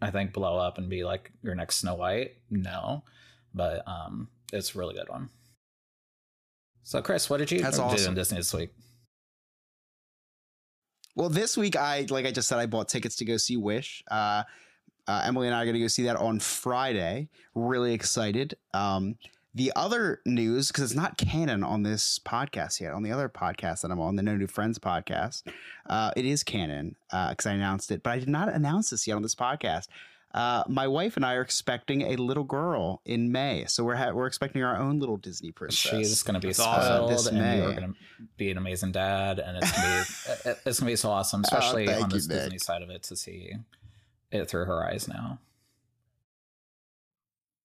[0.02, 2.36] I think blow up and be like your next Snow White.
[2.50, 3.04] No,
[3.54, 5.30] but um, it's a really good one.
[6.84, 8.10] So, Chris, what did you That's do awesome.
[8.10, 8.72] in Disney this week?
[11.16, 14.04] Well, this week I like I just said I bought tickets to go see Wish.
[14.10, 14.44] Uh,
[15.08, 17.30] uh, Emily and I are going to go see that on Friday.
[17.56, 18.56] Really excited.
[18.74, 19.18] Um,
[19.56, 22.94] the other news because it's not canon on this podcast yet.
[22.94, 25.44] On the other podcast that I'm on, the No New Friends podcast,
[25.88, 29.16] uh, it is canon because I announced it, but I did not announce this yet
[29.16, 29.88] on this podcast.
[30.32, 34.12] Uh, my wife and I are expecting a little girl in May, so we're ha-
[34.12, 35.80] we're expecting our own little Disney princess.
[35.92, 36.64] She's going to be awesome.
[36.64, 37.58] spoiled, This and May.
[37.58, 37.96] you're going to
[38.38, 41.42] be an amazing dad, and it's going to be it's going to be so awesome,
[41.44, 42.42] especially thank on you, this Nick.
[42.44, 43.54] Disney side of it to see
[44.32, 45.40] it through her eyes now.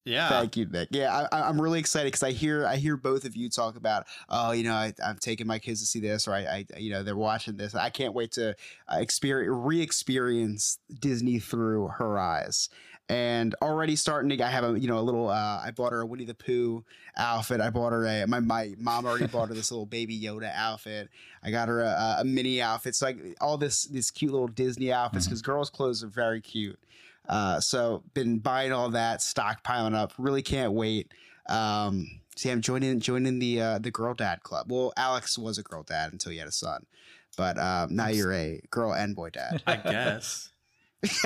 [0.04, 0.28] Yeah.
[0.28, 0.88] Thank you, Nick.
[0.90, 4.04] Yeah, I, I'm really excited because I hear I hear both of you talk about,
[4.28, 6.90] oh, you know, I, I'm taking my kids to see this, or I, I you
[6.90, 7.74] know, they're watching this.
[7.74, 8.50] I can't wait to
[8.92, 12.68] uh, experience, re-experience Disney through her eyes.
[13.08, 14.44] and already starting to.
[14.44, 15.28] I have a you know a little.
[15.28, 16.84] Uh, I bought her a Winnie the Pooh
[17.16, 17.60] outfit.
[17.60, 21.10] I bought her a my my mom already bought her this little baby Yoda outfit.
[21.42, 22.94] I got her a, a mini outfit.
[22.94, 26.78] So like all this this cute little Disney outfits because girls' clothes are very cute.
[27.28, 30.12] Uh, so been buying all that, stockpiling up.
[30.18, 31.12] Really can't wait.
[31.48, 34.70] Um, see, I'm joining joining the uh, the girl dad club.
[34.70, 36.86] Well, Alex was a girl dad until he had a son,
[37.36, 39.62] but um, now you're a girl and boy dad.
[39.66, 40.50] I guess.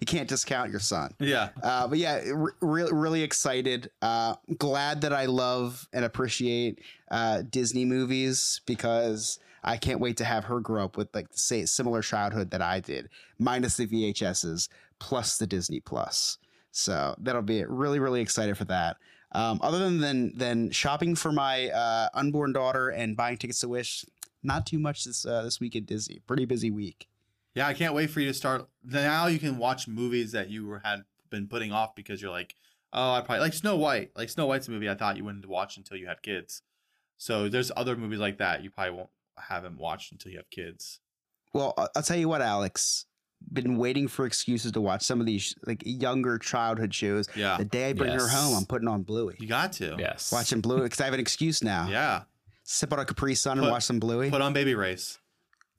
[0.00, 1.14] you can't discount your son.
[1.18, 1.48] Yeah.
[1.62, 3.90] Uh, but yeah, re- really, really excited.
[4.02, 10.24] Uh, glad that I love and appreciate uh, Disney movies because I can't wait to
[10.24, 13.86] have her grow up with like the same similar childhood that I did, minus the
[13.86, 16.38] VHSs plus the Disney Plus.
[16.70, 18.96] So that'll be really, really excited for that.
[19.32, 23.68] Um, other than than than shopping for my uh, unborn daughter and buying tickets to
[23.68, 24.04] Wish,
[24.42, 26.20] not too much this uh, this week at Disney.
[26.26, 27.08] Pretty busy week.
[27.54, 28.68] Yeah, I can't wait for you to start.
[28.84, 32.54] Now you can watch movies that you had been putting off because you're like,
[32.92, 34.12] oh, I probably like Snow White.
[34.16, 36.62] Like Snow White's a movie I thought you wouldn't watch until you had kids.
[37.16, 39.10] So there's other movies like that you probably won't
[39.48, 41.00] haven't watched until you have kids.
[41.54, 43.06] Well, I- I'll tell you what, Alex.
[43.52, 47.28] Been waiting for excuses to watch some of these like younger childhood shows.
[47.36, 49.36] Yeah, The day I bring her home, I'm putting on Bluey.
[49.38, 49.94] you got to.
[49.96, 50.32] Yes.
[50.32, 51.86] Watching Bluey because I have an excuse now.
[51.88, 52.22] Yeah,
[52.64, 54.28] Sip on a Capri Sun and watch some Bluey.
[54.30, 55.18] put on Baby Race.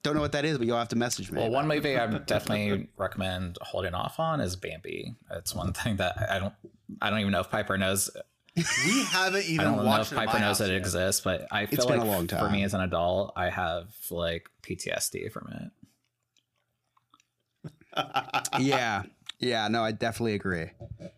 [0.03, 1.41] Don't know what that is, but you'll have to message me.
[1.41, 5.13] Well, one movie I would definitely recommend holding off on is Bambi.
[5.31, 6.53] It's one thing that I don't.
[7.01, 8.09] I don't even know if Piper knows.
[8.55, 10.79] We haven't even I even don't know watched if Piper knows that it yet.
[10.79, 12.39] exists, but I feel been like a long time.
[12.45, 15.71] for me as an adult, I have like PTSD from it.
[18.59, 19.03] yeah,
[19.39, 20.67] yeah, no, I definitely agree.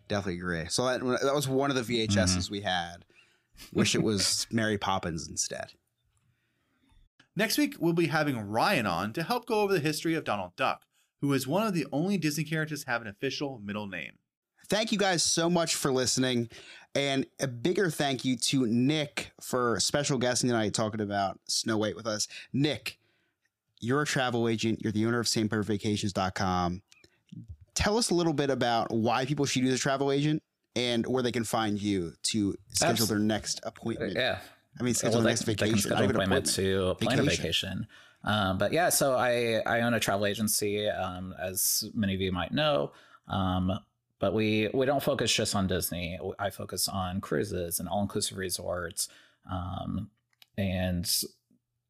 [0.08, 0.64] Definitely agree.
[0.68, 2.52] So that that was one of the VHSs Mm-hmm.
[2.52, 3.04] we had.
[3.72, 5.72] Wish it was Mary Poppins instead.
[7.36, 10.54] Next week, we'll be having Ryan on to help go over the history of Donald
[10.56, 10.82] Duck,
[11.20, 14.12] who is one of the only Disney characters to have an official middle name.
[14.68, 16.48] Thank you guys so much for listening.
[16.94, 21.96] And a bigger thank you to Nick for special guesting tonight talking about Snow White
[21.96, 22.28] with us.
[22.52, 22.98] Nick,
[23.80, 26.82] you're a travel agent, you're the owner of SandpiperVacations.com.
[27.74, 30.42] Tell us a little bit about why people should use a travel agent
[30.76, 34.12] and where they can find you to schedule Abs- their next appointment.
[34.14, 34.38] Yeah,
[34.78, 35.74] I mean, schedule well, their they, next they vacation.
[35.74, 37.42] can schedule not an even appointment to plan a Vacation.
[37.42, 37.86] vacation.
[38.24, 42.30] Um, but yeah, so I I own a travel agency, um, as many of you
[42.30, 42.92] might know.
[43.28, 43.72] Um,
[44.22, 46.16] but we we don't focus just on Disney.
[46.38, 49.08] I focus on cruises and all inclusive resorts.
[49.50, 50.08] Um,
[50.56, 51.10] and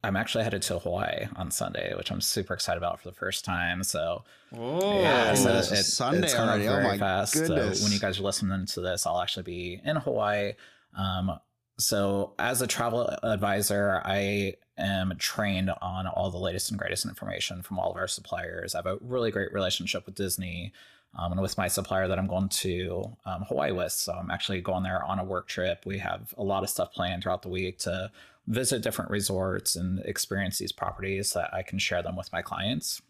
[0.03, 3.45] I'm actually headed to Hawaii on Sunday, which I'm super excited about for the first
[3.45, 3.83] time.
[3.83, 4.23] So
[4.57, 6.87] Oh, yeah, so it's it- Sunday it's coming up already.
[6.87, 7.35] Oh my fast.
[7.35, 7.79] goodness.
[7.79, 10.53] So when you guys are listening to this, I'll actually be in Hawaii.
[10.97, 11.39] Um,
[11.79, 17.61] so as a travel advisor, I am trained on all the latest and greatest information
[17.61, 18.73] from all of our suppliers.
[18.75, 20.73] I have a really great relationship with Disney.
[21.15, 23.91] Um, and with my supplier that I'm going to um, Hawaii with.
[23.91, 25.83] So I'm actually going there on a work trip.
[25.85, 28.11] We have a lot of stuff planned throughout the week to
[28.47, 33.01] visit different resorts and experience these properties that I can share them with my clients.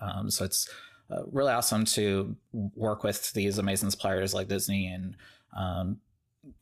[0.00, 0.68] Um, so it's
[1.10, 5.16] uh, really awesome to work with these amazing suppliers like Disney and
[5.56, 5.98] um,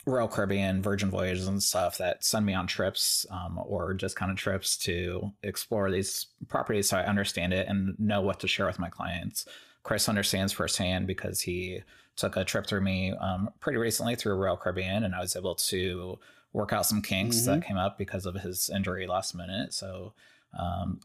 [0.06, 4.30] Royal Caribbean, Virgin Voyages, and stuff that send me on trips um, or just kind
[4.30, 8.66] of trips to explore these properties so I understand it and know what to share
[8.66, 9.44] with my clients.
[9.82, 11.80] Chris understands firsthand because he
[12.16, 15.54] took a trip through me um, pretty recently through Royal Caribbean, and I was able
[15.56, 16.18] to
[16.52, 19.72] work out some kinks that came up because of his injury last minute.
[19.72, 20.12] So
[20.58, 21.00] um,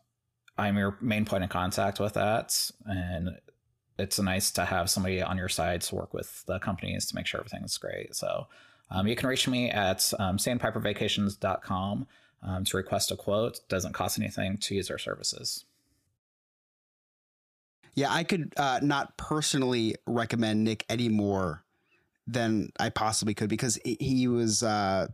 [0.57, 3.37] I'm your main point of contact with that, and
[3.97, 7.25] it's nice to have somebody on your side to work with the companies to make
[7.25, 8.15] sure everything's great.
[8.15, 8.47] So
[8.91, 12.07] um, you can reach me at um, sandpipervacations.com
[12.43, 13.59] um, to request a quote.
[13.69, 15.65] Doesn't cost anything to use our services.
[17.97, 21.63] Yeah, I could uh, not personally recommend Nick any more
[22.27, 25.07] than I possibly could because he- was, uh,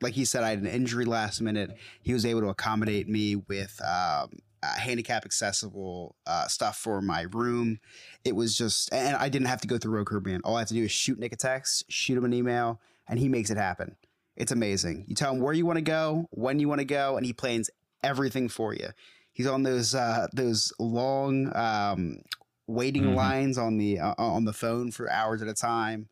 [0.00, 1.76] like he said, I had an injury last minute.
[2.04, 4.30] He was able to accommodate me with um,
[4.62, 7.80] uh, handicap accessible uh, stuff for my room.
[8.24, 10.40] It was just, and I didn't have to go through Royal Caribbean.
[10.44, 13.18] All I have to do is shoot Nick a text, shoot him an email, and
[13.18, 13.96] he makes it happen.
[14.36, 15.06] It's amazing.
[15.08, 17.32] You tell him where you want to go, when you want to go, and he
[17.32, 17.70] plans
[18.04, 18.90] everything for you.
[19.40, 22.18] He's on those uh, those long um,
[22.66, 23.14] waiting Mhm.
[23.14, 26.10] lines on the uh, on the phone for hours at a time,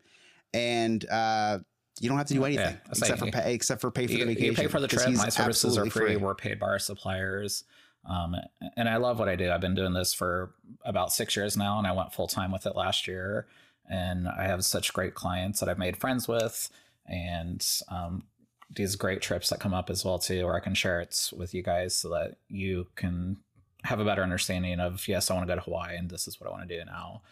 [0.54, 1.58] and uh,
[2.00, 4.18] you don't have to do anything say except for pay, except for pay for you,
[4.20, 4.46] the vacation.
[4.46, 5.06] you pay for the trip.
[5.08, 6.16] My services are absolutely free.
[6.16, 7.64] We're paid by our suppliers.
[8.06, 8.34] Um,
[8.78, 9.50] and I love what I do.
[9.50, 10.54] I've been doing this for
[10.86, 13.46] about six years now, and I went full time with it last year.
[13.90, 16.70] And I have such great clients that I've made friends with,
[17.04, 18.22] and um,
[18.70, 21.54] these great trips that come up as well too, where I can share it with
[21.54, 23.38] you guys so that you can
[23.84, 26.40] have a better understanding of yes, I want to go to Hawaii, and this is
[26.40, 27.22] what I want to do now.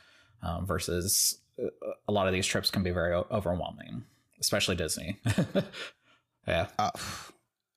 [0.42, 1.68] um, versus uh,
[2.08, 4.04] a lot of these trips can be very overwhelming,
[4.40, 5.18] especially Disney.
[6.46, 6.68] yeah.
[6.78, 6.90] Uh,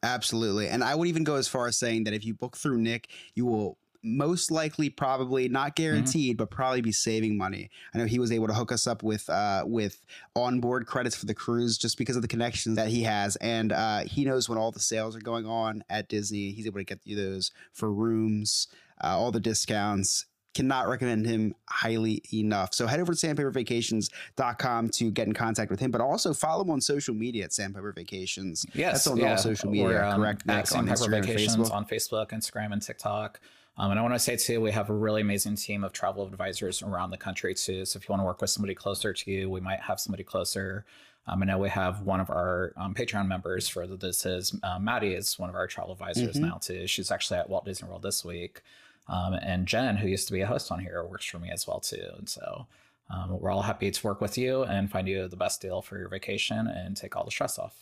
[0.03, 0.67] absolutely.
[0.67, 3.09] And I would even go as far as saying that if you book through Nick,
[3.33, 7.69] you will most likely probably not guaranteed but probably be saving money.
[7.93, 10.01] I know he was able to hook us up with uh with
[10.35, 13.35] onboard credits for the cruise just because of the connections that he has.
[13.37, 16.51] And uh he knows when all the sales are going on at disney.
[16.51, 18.67] He's able to get you those for rooms
[19.01, 22.73] uh, all the discounts cannot recommend him highly enough.
[22.73, 26.71] So head over to sandpipervacations.com to get in contact with him, but also follow him
[26.71, 28.65] on social media at Sandpiper Vacations.
[28.73, 29.31] Yes, That's on yeah.
[29.31, 30.45] all social media, We're, um, correct?
[30.45, 31.71] Nick, on Instagram Facebook.
[31.71, 33.39] on Facebook, Instagram, and TikTok.
[33.77, 36.25] Um, and I want to say too, we have a really amazing team of travel
[36.27, 37.85] advisors around the country too.
[37.85, 40.23] So if you want to work with somebody closer to you, we might have somebody
[40.23, 40.85] closer.
[41.27, 44.79] Um, I know we have one of our um, Patreon members for this is uh,
[44.79, 46.41] Maddie is one of our travel advisors Mhm.
[46.41, 46.87] now too.
[46.87, 48.61] She's actually at Walt Disney World this week.
[49.09, 51.67] Um, and Jen, who used to be a host on here, works for me as
[51.67, 52.09] well too.
[52.17, 52.67] And so
[53.09, 55.97] um, we're all happy to work with you and find you the best deal for
[55.97, 57.75] your vacation and take all the stress off.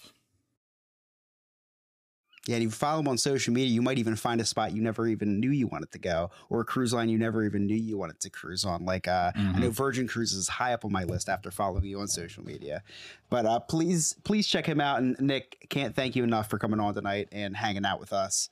[2.47, 4.73] Yeah, and if you follow him on social media, you might even find a spot
[4.73, 7.67] you never even knew you wanted to go, or a cruise line you never even
[7.67, 8.85] knew you wanted to cruise on.
[8.85, 11.99] Like uh, I know Virgin Cruises is high up on my list after following you
[11.99, 12.83] on social media.
[13.29, 14.99] But uh, please, please check him out.
[14.99, 18.47] And Nick, can't thank you enough for coming on tonight and hanging out with us.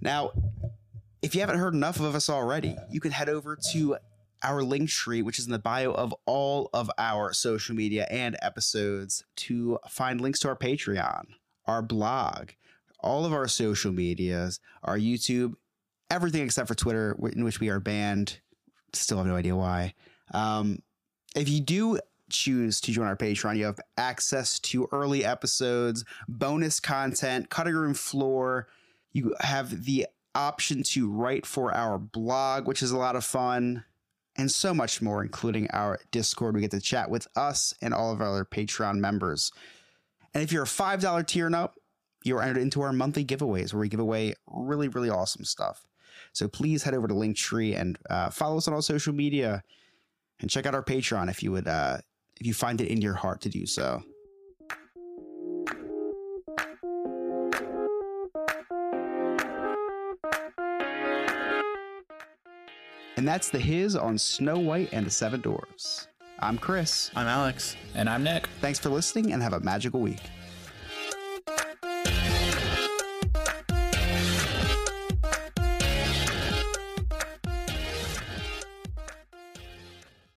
[0.00, 0.32] Now,
[1.26, 3.96] if you haven't heard enough of us already, you can head over to
[4.44, 8.36] our link tree, which is in the bio of all of our social media and
[8.42, 11.24] episodes, to find links to our Patreon,
[11.66, 12.50] our blog,
[13.00, 15.54] all of our social medias, our YouTube,
[16.12, 18.38] everything except for Twitter, in which we are banned.
[18.92, 19.94] Still have no idea why.
[20.32, 20.78] Um,
[21.34, 21.98] if you do
[22.30, 27.94] choose to join our Patreon, you have access to early episodes, bonus content, cutting room
[27.94, 28.68] floor.
[29.12, 33.84] You have the option to write for our blog, which is a lot of fun,
[34.36, 36.54] and so much more, including our Discord.
[36.54, 39.50] We get to chat with us and all of our other Patreon members.
[40.34, 41.76] And if you're a $5 tier and up,
[42.22, 45.86] you're entered into our monthly giveaways where we give away really, really awesome stuff.
[46.32, 49.62] So please head over to Linktree and uh, follow us on all social media
[50.40, 51.98] and check out our Patreon if you would, uh,
[52.38, 54.02] if you find it in your heart to do so.
[63.16, 66.08] And that's the hiz on Snow White and the Seven Dwarfs.
[66.38, 67.10] I'm Chris.
[67.16, 67.74] I'm Alex.
[67.94, 68.46] And I'm Nick.
[68.60, 70.20] Thanks for listening and have a magical week.